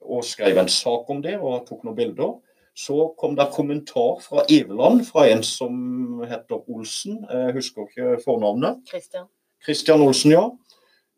[0.04, 2.34] Og skrev en sak om det og tok noen bilder.
[2.74, 7.22] Så kom det kommentar fra Iveland fra en som heter Olsen.
[7.30, 8.82] Jeg husker ikke fornavnet.
[8.90, 9.28] Kristian.
[9.64, 10.48] Christian Olsen, ja.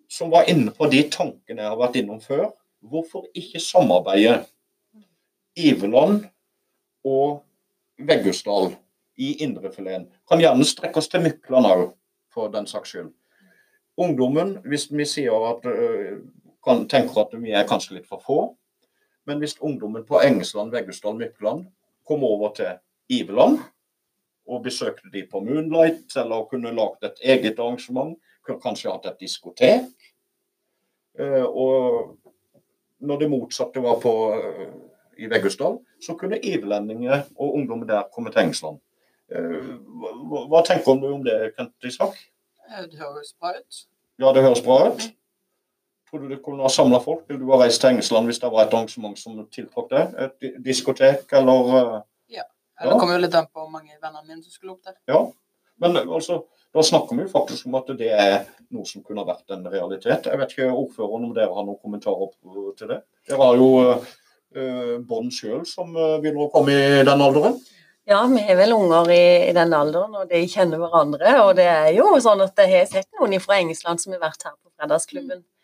[0.09, 2.51] Som var inne på de tankene jeg har vært innom før.
[2.85, 4.43] Hvorfor ikke samarbeide
[5.57, 6.27] Iveland
[7.05, 7.41] og
[7.99, 8.75] Veggusdal
[9.17, 10.11] i indrefileten?
[10.29, 11.89] Kan gjerne strekke oss til Mykland òg,
[12.31, 13.11] for den saks skyld.
[13.97, 16.21] Ungdommen, hvis vi sier at øh,
[16.65, 18.41] kan, tenker at vi er kanskje litt for få,
[19.27, 21.67] men hvis ungdommen på Engesland, Veggusdal, Mykland
[22.07, 23.59] kom over til Iveland
[24.47, 28.15] og besøkte de på Moonlight, eller kunne lagd et eget arrangement,
[28.47, 29.89] kunne kanskje hatt et diskotek.
[31.19, 32.15] Eh, og
[32.99, 34.71] når det motsatte var på, eh,
[35.19, 38.79] i Veggusdal, så kunne ivelendinger og ungdommen der komme til Engesland.
[39.35, 39.75] Eh,
[40.51, 42.15] hva, tenker du om det, Kent Isak?
[42.69, 43.87] Det høres bra ut.
[44.19, 45.09] Ja, det høres bra ut.
[46.17, 47.25] Tror du du kunne ha samla folk?
[47.29, 50.15] Vil du ha reist til Engelsland hvis det var et arrangement som tiltrakk deg?
[50.27, 51.73] Et diskotek, eller
[52.33, 52.45] Ja.
[52.81, 52.99] Det Ja.
[52.99, 54.95] kommer jo litt an på hvor mange venner mine som skulle opp der.
[55.09, 55.27] Ja.
[55.79, 56.45] Men eh, altså,
[56.75, 59.65] da snakker vi jo faktisk om at det er noe som kunne ha vært en
[59.69, 60.25] realitet.
[60.25, 63.03] Jeg vet ikke, ordføreren, om dere har noen kommentarer opp til det?
[63.29, 63.69] Dere har jo
[64.57, 67.61] eh, barn sjøl som begynner å komme i den alderen.
[68.07, 71.33] Ja, vi har vel unger i, i den alderen, og de kjenner hverandre.
[71.45, 74.45] Og det er jo sånn at jeg har sett noen fra Engelsland som har vært
[74.45, 75.41] her på Fredagsklubben.
[75.43, 75.56] Eh,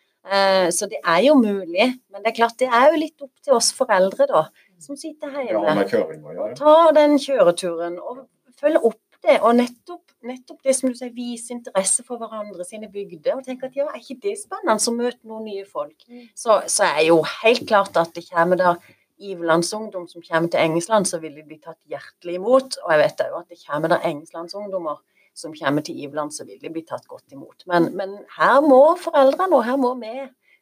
[0.71, 1.89] så det er jo mulig.
[2.11, 4.45] Men det er klart, det er jo litt opp til oss foreldre, da,
[4.79, 5.75] som sitter Ja, hjemme.
[5.81, 6.33] med køringa.
[6.37, 6.55] Ja, ja.
[6.59, 8.23] Ta den kjøreturen og
[8.59, 9.37] følge opp det.
[9.41, 13.37] Og nettopp, nettopp det som du sier, vise interesse for hverandre sine bygder.
[13.37, 15.95] Og tenke at ja, er ikke det spennende å møte noen nye folk?
[16.35, 18.75] Så, så er jo helt klart at det kommer da
[19.23, 22.75] Ivelandsungdom som kommer til Engesland, så vil de bli tatt hjertelig imot.
[22.83, 24.99] Og jeg vet jo at det kommer da Engeslandsungdommer
[25.33, 27.65] som kommer til Iveland, så vil de bli tatt godt imot.
[27.69, 30.13] Men, men her må foreldrene og her må vi,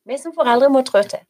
[0.07, 1.25] vi som foreldre må trå til.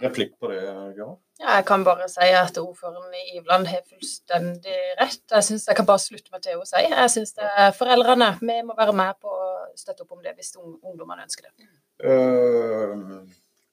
[0.00, 0.62] Replikk på det,
[0.96, 1.18] Gøran?
[1.40, 5.22] Ja, jeg kan bare si at ordføreren i Iveland har fullstendig rett.
[5.32, 6.94] Jeg synes jeg kan bare slutte meg til hun sier.
[6.94, 8.30] Jeg synes det er foreldrene.
[8.40, 11.68] Vi må være med på å støtte opp om det hvis ungdommene ønsker det.
[12.04, 13.24] Uh,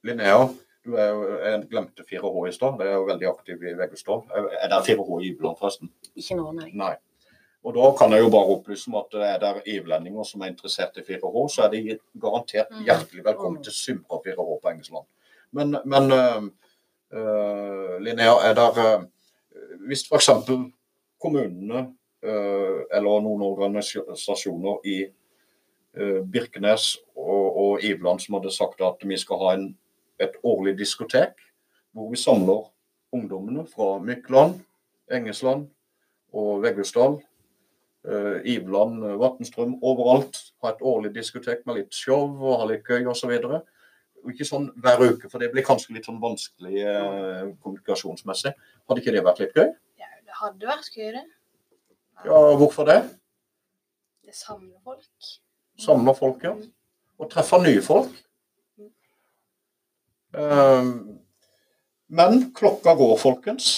[0.08, 0.48] Linnea,
[0.88, 2.80] du er jo, jeg glemte 4H i stad.
[2.80, 4.32] Det er jo veldig aktiv i Veggestad.
[4.36, 5.92] Er det 4H i Iveland, forresten?
[6.16, 6.72] Ikke nå, nei.
[6.76, 6.94] Nei.
[7.68, 10.96] Og da kan jeg jo bare opplyse om at er det ivlendinger som er interessert
[11.02, 12.86] i 4H, så er de garantert Mm.
[12.86, 15.06] hjertelig velkommen til Symra 4H på Engesland.
[15.52, 19.04] Men, men uh, Linnea, er der uh,
[19.88, 20.30] Hvis f.eks.
[21.20, 21.80] kommunene
[22.24, 24.98] uh, eller noen organisasjoner i
[26.32, 29.72] Birkenes og, og Ivland som hadde sagt at vi skal ha en,
[30.20, 31.34] et årlig diskotek
[31.92, 32.68] hvor vi samler
[33.12, 34.60] ungdommene fra Mykland,
[35.10, 35.66] Engesland
[36.34, 37.18] og Veggusdal
[38.08, 40.40] uh, Iveland, eh, Vatnstrøm, overalt.
[40.64, 43.34] Ha et årlig diskotek med litt show og ha litt gøy osv.
[44.28, 48.54] Ikke sånn hver uke, for det blir kanskje litt sånn vanskelig uh, kommunikasjonsmessig.
[48.88, 49.70] Hadde ikke det vært litt gøy?
[50.02, 51.26] Ja, det hadde vært gøy, det.
[52.26, 53.02] Ja, hvorfor det?
[54.26, 55.30] Det samler folk.
[55.80, 56.56] Samler folk, ja.
[56.58, 56.74] Mm.
[57.18, 58.18] Og treffer nye folk.
[60.38, 61.16] Uh,
[62.18, 63.70] men klokka går, folkens.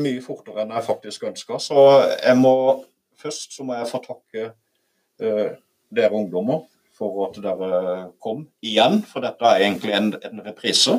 [0.00, 1.58] Mye fortere enn jeg faktisk ønska.
[1.60, 1.76] Så
[2.16, 2.54] jeg må
[3.20, 5.48] først så må jeg få takke uh,
[5.90, 6.64] dere ungdommer
[7.00, 9.00] for at dere kom igjen.
[9.08, 10.98] For dette er egentlig en, en reprise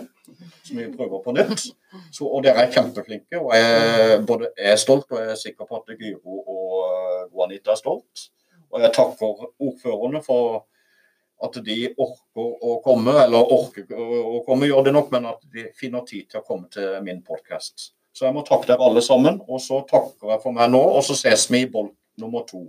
[0.64, 1.68] som vi prøver på nytt.
[2.14, 3.40] Så, og dere er kjempeflinke.
[3.40, 7.82] Og jeg både er stolt, og jeg er sikker på at Gyro og Juanita er
[7.82, 8.28] stolt.
[8.72, 10.66] Og jeg takker ordførerne for
[11.42, 15.66] at de orker å komme, eller orker å komme, gjør det nok, men at de
[15.78, 17.92] finner tid til å komme til min podkast.
[18.14, 19.40] Så jeg må takke dere alle sammen.
[19.48, 22.66] Og så takker jeg for meg nå, og så ses vi i bolt nummer to.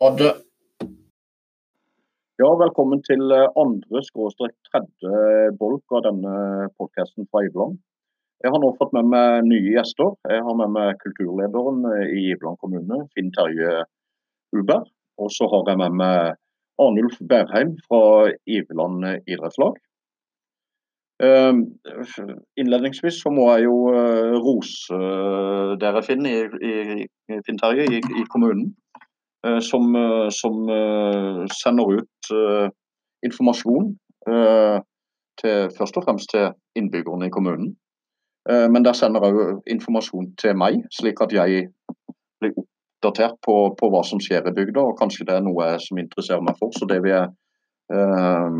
[0.00, 0.32] Ha.
[2.40, 6.34] Ja, velkommen til eh, andre skråstrek tredje bolk av denne
[6.80, 7.76] podkasten fra Iveland.
[8.40, 10.14] Jeg har nå fått med meg nye gjester.
[10.24, 13.82] Jeg har med meg kulturlederen eh, i Iveland kommune, Finn Terje
[14.56, 14.88] Uberg.
[15.20, 16.40] Og så har jeg med meg
[16.80, 19.76] Arnulf Berheim fra Iveland idrettslag.
[21.20, 21.64] Ehm,
[22.56, 25.00] innledningsvis så må jeg jo eh, rose
[25.80, 28.70] dere, Finn, i, i, Finn Terje, i, i kommunen.
[29.46, 30.62] Eh, som, eh, som
[31.60, 32.32] sender ut
[33.24, 33.92] informasjon
[35.40, 37.70] til, først og fremst til innbyggerne i kommunen.
[38.48, 41.66] Men der sender òg informasjon til meg, slik at jeg
[42.40, 44.84] blir oppdatert på, på, hva som skjer i bygda.
[44.92, 47.28] Og kanskje det er noe som interesserer meg for, så det vil jeg
[47.90, 48.50] Eh,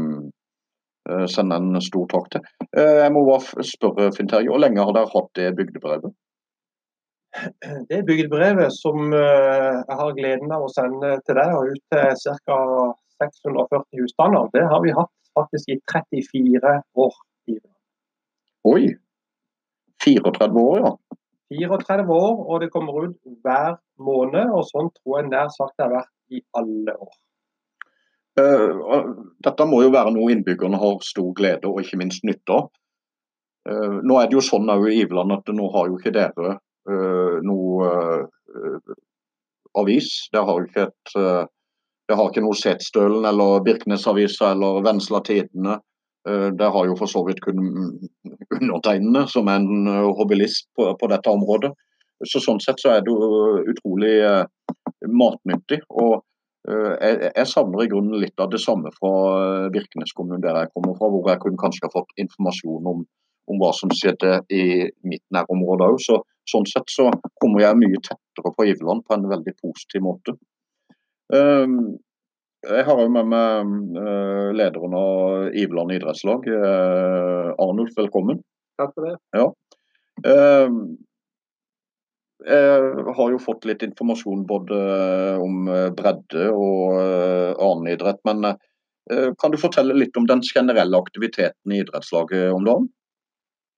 [1.30, 2.48] sende en stor takk til.
[2.76, 6.12] Eh, jeg må bare spørre Finn Terje, hvor lenge har dere hatt det bygdebrevet?
[7.90, 12.40] Det bygdebrevet som eh, jeg har gleden av å sende til deg og ut til
[12.48, 12.59] ca.
[13.20, 16.72] 640 husstander, det har vi hatt faktisk i 34
[17.05, 17.16] år.
[18.70, 18.84] Oi!
[20.01, 20.92] 34 år, ja.
[21.51, 24.53] 34 år, og det kommer ut hver måned.
[24.57, 27.12] Og sånn tror jeg nær sagt det har vært i alle år.
[28.38, 29.06] Eh,
[29.42, 32.68] dette må jo være noe innbyggerne har stor glede og ikke minst nytte av.
[33.68, 37.40] Eh, nå er det jo sånn i Iveland at nå har jo ikke dere eh,
[37.46, 37.90] noe
[39.80, 40.12] avis.
[40.32, 41.16] Dere har ikke et
[42.10, 45.76] det har ikke noe Setesdølen eller Birkenesavisa eller Vensla Tidende.
[46.26, 47.60] Det har jo for så vidt kun
[48.56, 49.86] undertegnede, som er en
[50.18, 51.70] hobbyist på, på, dette området.
[52.26, 54.16] Så Sånn sett så er det jo utrolig
[55.06, 55.78] matnyttig.
[56.02, 56.18] Og
[56.68, 60.72] jeg, jeg, savner i grunnen litt av det samme fra eh, Birkenes kommune, der jeg
[60.74, 63.00] kommer fra, hvor jeg kunne kanskje ha fått informasjon om,
[63.50, 64.64] om hva som skjedde i
[65.08, 65.98] mitt nærområde òg.
[66.04, 67.08] Så, sånn sett så
[67.40, 70.36] kommer jeg mye tettere på Iveland på en veldig positiv måte.
[71.32, 71.96] Um,
[72.66, 76.48] jeg har òg med meg uh, lederen av Iveland idrettslag,
[77.56, 77.94] Arnulf.
[77.96, 78.42] Velkommen.
[78.80, 79.16] Takk for det.
[79.36, 79.48] Ja.
[82.47, 84.76] Jeg har jo fått litt informasjon både
[85.43, 88.20] om eh, bredde og eh, annen idrett.
[88.28, 92.88] Men eh, kan du fortelle litt om den generelle aktiviteten i idrettslaget om dagen?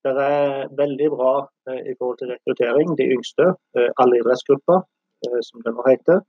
[0.02, 1.32] Det er veldig bra
[1.70, 2.96] i forhold til rekruttering.
[2.98, 3.52] De yngste,
[4.02, 4.80] alle idrettsgrupper,
[5.46, 6.24] som det nå heter.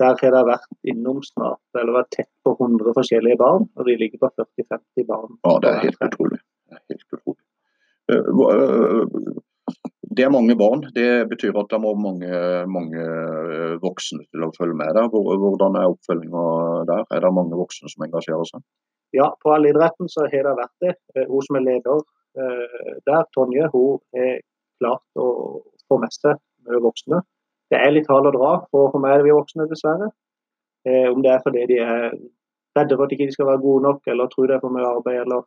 [0.00, 3.98] Der har det vært innom snart, eller vært tett på 100 forskjellige barn, og de
[4.00, 5.36] ligger på 40-50 barn.
[5.44, 6.40] Ja, det er helt utrolig.
[6.64, 7.44] Det er helt utrolig.
[10.14, 10.84] Det er mange barn.
[10.94, 12.30] Det betyr at det må mange,
[12.70, 15.08] mange eh, voksne til å følge med der.
[15.10, 16.44] Hvordan er oppfølginga
[16.90, 17.06] der?
[17.10, 18.62] Er det mange voksne som engasjerer seg?
[19.16, 20.94] Ja, på all idretten så har det vært det.
[21.14, 22.04] Eh, hun som er leder
[22.38, 24.38] eh, der, Tonje, hun har
[24.82, 25.28] klart å
[25.88, 26.38] få med seg
[26.84, 27.24] voksne.
[27.72, 30.12] Det er litt hard å dra for få med de voksne, dessverre.
[30.84, 32.10] Om det er fordi de er
[32.76, 34.90] redde for at de ikke skal være gode nok, eller tror det er for mye
[34.96, 35.46] arbeid, eller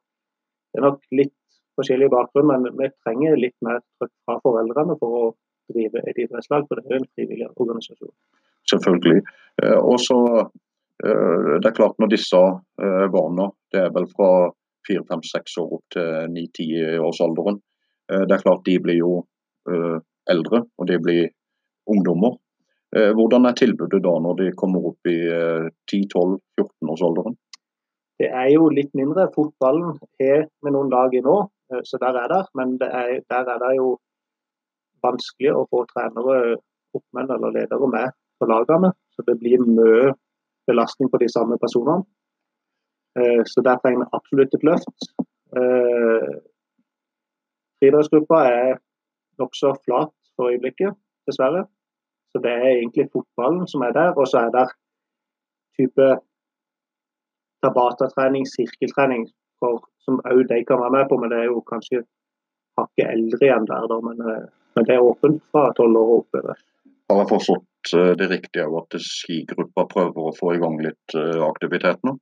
[0.73, 1.35] Det er nok litt
[1.77, 5.25] forskjellig bakgrunn, men vi trenger litt mer trykk fra foreldrene for å
[5.73, 8.13] drive et idrettslag, for det er en frivillig organisasjon.
[8.71, 9.21] Selvfølgelig.
[9.63, 14.31] Eh, og så eh, Det er klart når disse eh, barna, det er vel fra
[14.87, 17.61] 4-5-6 år opp til 9-10 årsalderen,
[18.07, 19.15] det er klart de blir jo
[20.31, 21.25] eldre, og de blir
[21.91, 22.37] ungdommer.
[22.95, 25.17] Hvordan er tilbudet da når de kommer opp i
[25.91, 27.35] 10-12-14 årsalderen?
[28.15, 29.27] Det er jo litt mindre.
[29.35, 31.35] Fotballen er med noen dager nå,
[31.83, 32.43] så der er det.
[32.55, 33.89] Men det er, der er det jo
[35.05, 36.57] vanskelig å få trenere,
[36.97, 38.93] oppmenn eller ledere med på lagene.
[39.13, 40.13] Så det blir mye
[40.67, 42.05] belastning på de samme personene.
[43.49, 45.07] Så der trenger vi absolutt et løft.
[47.77, 48.77] Friidrettsgruppa er
[49.41, 50.93] nokså flat for øyeblikket,
[51.29, 51.65] dessverre.
[52.31, 54.11] Så det er egentlig fotballen som er der.
[54.17, 54.67] Og så er det
[55.77, 56.07] type
[57.65, 59.23] Tabata-trening, sirkeltrening,
[59.59, 61.19] for, som òg de kan være med på.
[61.21, 62.03] Men det er jo kanskje
[62.79, 63.99] hakket eldre igjen der, da.
[64.05, 64.47] Men, eh,
[64.77, 66.63] men, det er åpent fra tolv år og oppover.
[67.07, 71.43] Har jeg forstått eh, det riktig at skigruppa prøver å få i gang litt eh,
[71.47, 72.17] aktivitet nå?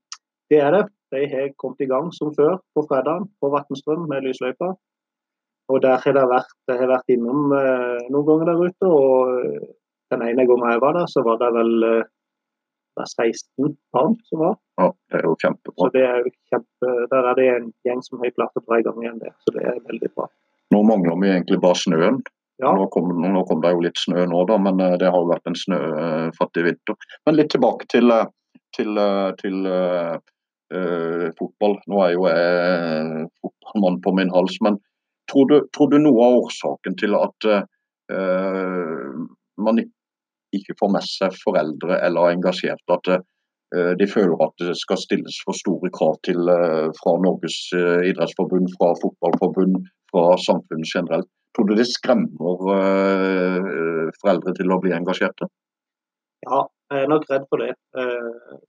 [0.51, 0.83] Det er det.
[1.13, 4.73] De har kommet i gang som før på fredag på Vatnstrøm med lysløypa.
[5.73, 8.89] Og der har det vært, jeg har vært innom noen ganger der ute.
[8.89, 9.63] og
[10.13, 11.95] Den ene gangen jeg var der, så var det vel det
[13.03, 14.55] 16 barn som var.
[14.79, 15.75] Ja, Det er jo kjempebra.
[15.81, 18.79] Så det er jo kjempe, Der er det en gjeng som har klart å dra
[18.79, 19.33] i gang igjen det.
[19.43, 20.29] Så det er veldig bra.
[20.73, 22.23] Nå mangler vi egentlig bare snøen.
[22.57, 22.71] Ja.
[22.71, 25.27] Nå, kom, nå, kom, det jo litt snø nå, da, men eh, det har jo
[25.27, 26.95] vært en snøfattig vinter.
[27.27, 28.29] Men litt tilbake til, eh,
[28.77, 30.15] til, eh, til uh,
[30.71, 31.77] uh, fotball.
[31.91, 34.79] Nå er jo jeg fotballmann på min hals, men
[35.31, 39.11] tror du, tror du noe av årsaken til at uh,
[39.67, 39.94] man ikke
[40.79, 45.57] får med seg foreldre eller engasjert, at uh, de føler at det skal stilles for
[45.57, 49.81] store krav til uh, fra Norges idrettsforbund, fra fotballforbund,
[50.13, 51.29] fra samfunnet generelt?
[51.55, 52.57] Tror du det skremmer
[54.19, 55.47] foreldre til å bli engasjerte?
[56.43, 57.69] Ja, jeg er nok redd for det.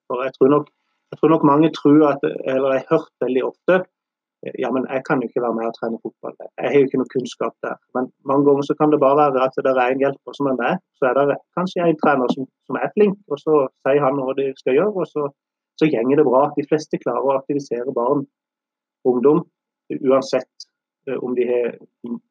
[0.06, 0.68] For jeg tror nok,
[1.10, 3.80] jeg tror nok mange tror at, eller jeg har hørt veldig ofte
[4.44, 6.34] ja, men jeg kan jo ikke være med og trene fotball.
[6.60, 7.78] Jeg har jo ikke noe kunnskap der.
[7.96, 10.58] Men mange ganger så kan det bare være at det er en hjelper som er
[10.60, 10.82] med.
[10.98, 14.36] Så er det kanskje en trener som, som er flink, og så sier han hva
[14.38, 15.30] de skal gjøre, og så,
[15.80, 16.44] så gjenger det bra.
[16.58, 18.26] De fleste klarer å aktivisere barn,
[19.06, 19.42] og ungdom,
[19.96, 20.68] uansett
[21.08, 21.74] eh, om de har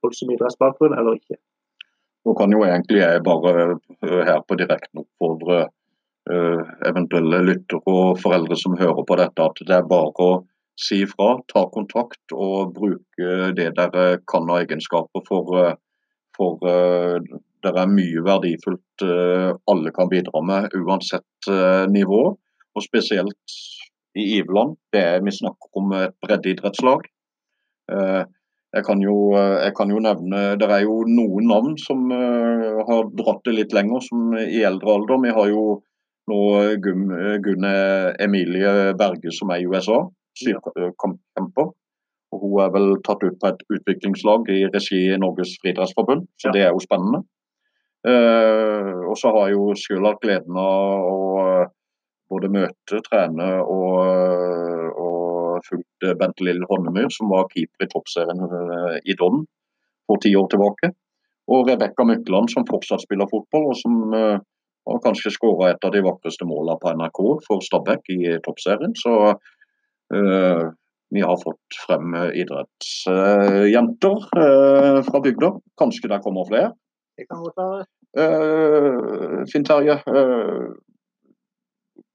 [0.04, 1.40] voldsom idrettsbakgrunn eller ikke.
[2.26, 5.68] Nå kan jo egentlig jeg bare eh, her på direkten oppfordre
[6.30, 10.30] uh, eventuelle lyttere og foreldre som hører på dette, at det er bare å
[10.80, 15.24] si ifra, ta kontakt og bruke det dere kan av egenskaper.
[15.28, 15.76] For, eh,
[16.36, 17.20] for eh,
[17.66, 21.50] det er mye verdifullt eh, alle kan bidra med, uansett
[21.92, 22.24] nivå.
[22.76, 23.60] Og spesielt
[24.20, 24.76] i Iveland.
[24.92, 27.08] Det er, vi snakker om et breddeidrettslag.
[28.76, 33.44] Jeg kan, jo, jeg kan jo nevne Det er jo noen navn som har dratt
[33.46, 35.22] det litt lenger, som i eldre alder.
[35.24, 35.64] Vi har jo
[36.32, 36.40] nå
[36.84, 37.76] Gunne
[38.26, 40.02] Emilie Berge som er i USA
[40.40, 41.74] sykekjemper.
[42.34, 46.50] Og hun er vel tatt ut på et utviklingslag i regi i Norges friidrettsforbund, så
[46.50, 46.54] ja.
[46.56, 47.24] det er jo spennende.
[48.06, 51.20] Eh, og så har jeg jo selv hatt gleden av å
[52.30, 58.42] både møte, trene og, og fulgt Bente Lill Håndemyr, som var keeper i toppserien
[59.06, 59.46] i Don
[60.10, 60.92] for ti år tilbake.
[61.54, 66.02] Og Rebekka Mykland, som fortsatt spiller fotball, og som har kanskje skåra et av de
[66.06, 68.98] vakreste målene på NRK for Stabæk i toppserien.
[68.98, 69.55] Så Eh,
[71.16, 75.52] vi har fått frem eh, idrettsjenter eh, fra bygda.
[75.80, 76.74] Kanskje det kommer flere?
[77.18, 77.86] Det kan godt være.
[79.52, 79.96] Finn Terje,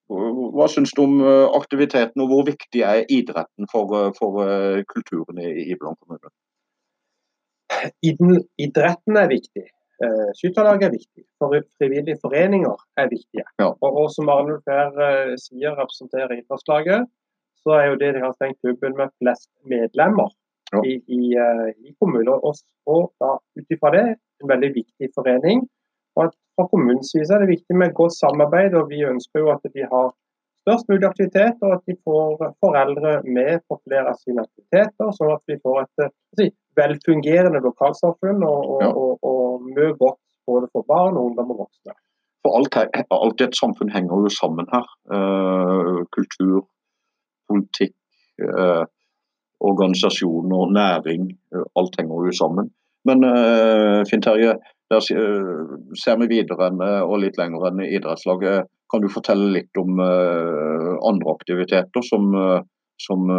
[0.08, 1.18] hva syns du om
[1.56, 4.40] aktiviteten, og hvor viktig er idretten for, for
[4.88, 6.32] kulturen i Ibland kommune?
[8.00, 9.66] Idretten er viktig.
[10.40, 11.24] Skytterlaget er viktig.
[11.40, 13.44] For frivillige foreninger er viktige.
[13.60, 13.68] Ja.
[13.72, 17.08] Og, og, som Arnulf her sier, representerer idrettslaget
[17.64, 20.30] så er jo det de har stengt klubben med flest medlemmer
[20.72, 20.82] ja.
[20.84, 22.32] i, i, uh, i, kommunen.
[22.32, 24.06] Og, da ut ifra det
[24.42, 25.66] en veldig viktig forening.
[26.16, 29.52] Og at Fra kommunens side er det viktig med godt samarbeid, og vi ønsker jo
[29.52, 30.08] at de har
[30.64, 35.32] størst mulig aktivitet, og at de får foreldre med på flere av sine aktiviteter, sånn
[35.36, 36.46] at vi får et eh, si,
[36.76, 38.90] velfungerende lokalsamfunn og, og, ja.
[38.92, 41.96] og, og mye godt både for barn, ungdom og voksne.
[42.44, 42.76] For alt,
[43.12, 44.86] alt i et samfunn henger jo sammen her.
[45.12, 46.64] Uh, kultur,
[47.50, 47.96] politikk,
[48.42, 48.84] eh,
[49.60, 51.30] organisasjoner, næring.
[51.54, 52.70] Eh, alt henger jo sammen.
[53.08, 54.56] Men eh, Finn Terje,
[54.90, 58.68] der ser vi videre enn, og litt lenger enn idrettslaget.
[58.90, 62.24] Kan du fortelle litt om andre aktiviteter som,
[62.98, 63.30] som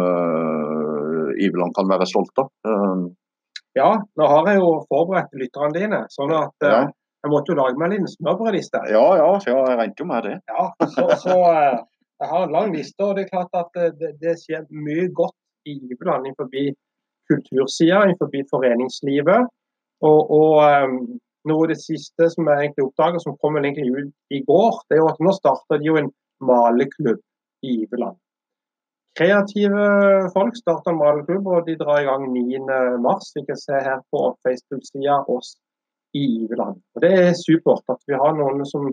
[1.36, 2.48] Iveland kan være stolt av?
[3.76, 6.00] Ja, nå har jeg jo forberedt lytterne dine.
[6.16, 6.80] sånn at ja.
[6.88, 8.80] jeg måtte jo lage meg en liten smørbrødliste.
[8.96, 10.34] Ja, ja, ja, jeg regnet jo med det.
[10.48, 11.36] Ja, så, så
[12.22, 15.36] jeg har en lang liste, og det er klart at det, det skjer mye godt
[15.66, 16.48] i Iveland innenfor
[17.30, 19.50] kultursida, innenfor foreningslivet.
[20.06, 20.96] Og, og um,
[21.50, 24.98] noe av det siste som jeg egentlig oppdaga, som kom egentlig ut i går, det
[24.98, 26.10] er jo at nå starter de jo en
[26.42, 27.22] maleklubb
[27.66, 28.18] i Iveland.
[29.18, 29.82] kreative
[30.32, 33.32] folk starter en maleklubb, og de drar i gang 9.3.
[33.36, 35.56] Vi kan se her på Facebook-sida oss
[36.16, 36.80] i Iveland.
[36.94, 38.88] Og Det er supert at vi har noen som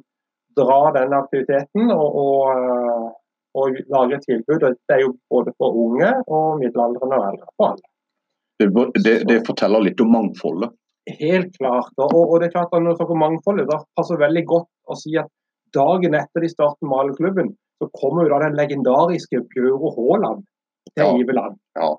[0.60, 3.14] drar den aktiviteten og, og,
[3.58, 4.60] og lager tilbud.
[4.62, 7.50] Det er jo både for unge og middelaldrende og eldre.
[7.56, 7.88] For alle.
[8.60, 8.68] Det,
[9.04, 10.74] det, det, forteller litt om mangfoldet.
[11.20, 11.94] Helt klart.
[11.96, 14.70] Og, og det er klart at når vi snakker om mangfoldet, da passer veldig godt
[14.92, 15.32] å si at
[15.76, 20.44] dagen etter de starter malerklubben, så kommer jo da den legendariske Bjøro Haaland
[20.92, 21.10] til ja.
[21.24, 21.58] Iveland.
[21.80, 21.94] Ja.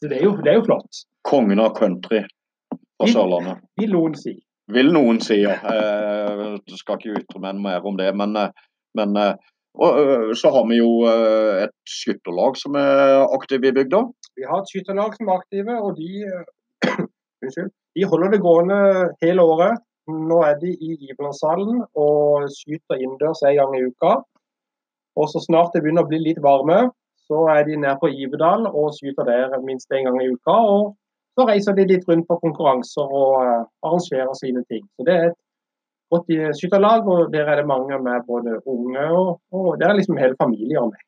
[0.00, 1.02] Så det er, jo, det er, jo, flott.
[1.28, 2.24] Kongen av country
[2.72, 3.60] på Sørlandet.
[3.80, 4.34] Vil noen si.
[4.74, 5.56] Vil noen si, ja.
[5.64, 8.10] Jeg eh, skal ikke ytre meg mer om det.
[8.16, 8.68] Men, eh,
[8.98, 9.34] men eh,
[9.80, 14.00] og så har vi jo et skytterlag som er aktive i bygda.
[14.34, 16.24] Vi har et skytterlag som er aktive, og de,
[17.94, 18.80] de holder det gående
[19.22, 19.78] hele året.
[20.10, 24.16] Nå er de i Ivelandshallen og skyter innendørs en gang i uka.
[25.14, 26.88] Og så snart det begynner å bli litt varme,
[27.30, 30.56] så er de nede på Ivedal og skyter der minst en gang i uka.
[30.74, 30.96] Og
[31.38, 34.84] så reiser de litt rundt på konkurranser og uh, arrangerer sine ting.
[34.96, 35.38] Så Det er et
[36.10, 40.18] godt skytterlag, og der er det mange med både unge og, og der er liksom
[40.18, 41.04] hele familier med.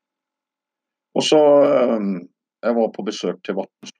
[1.14, 1.40] Og så
[1.96, 2.28] um,
[2.62, 3.98] Jeg var på besøk til Vatnstrøm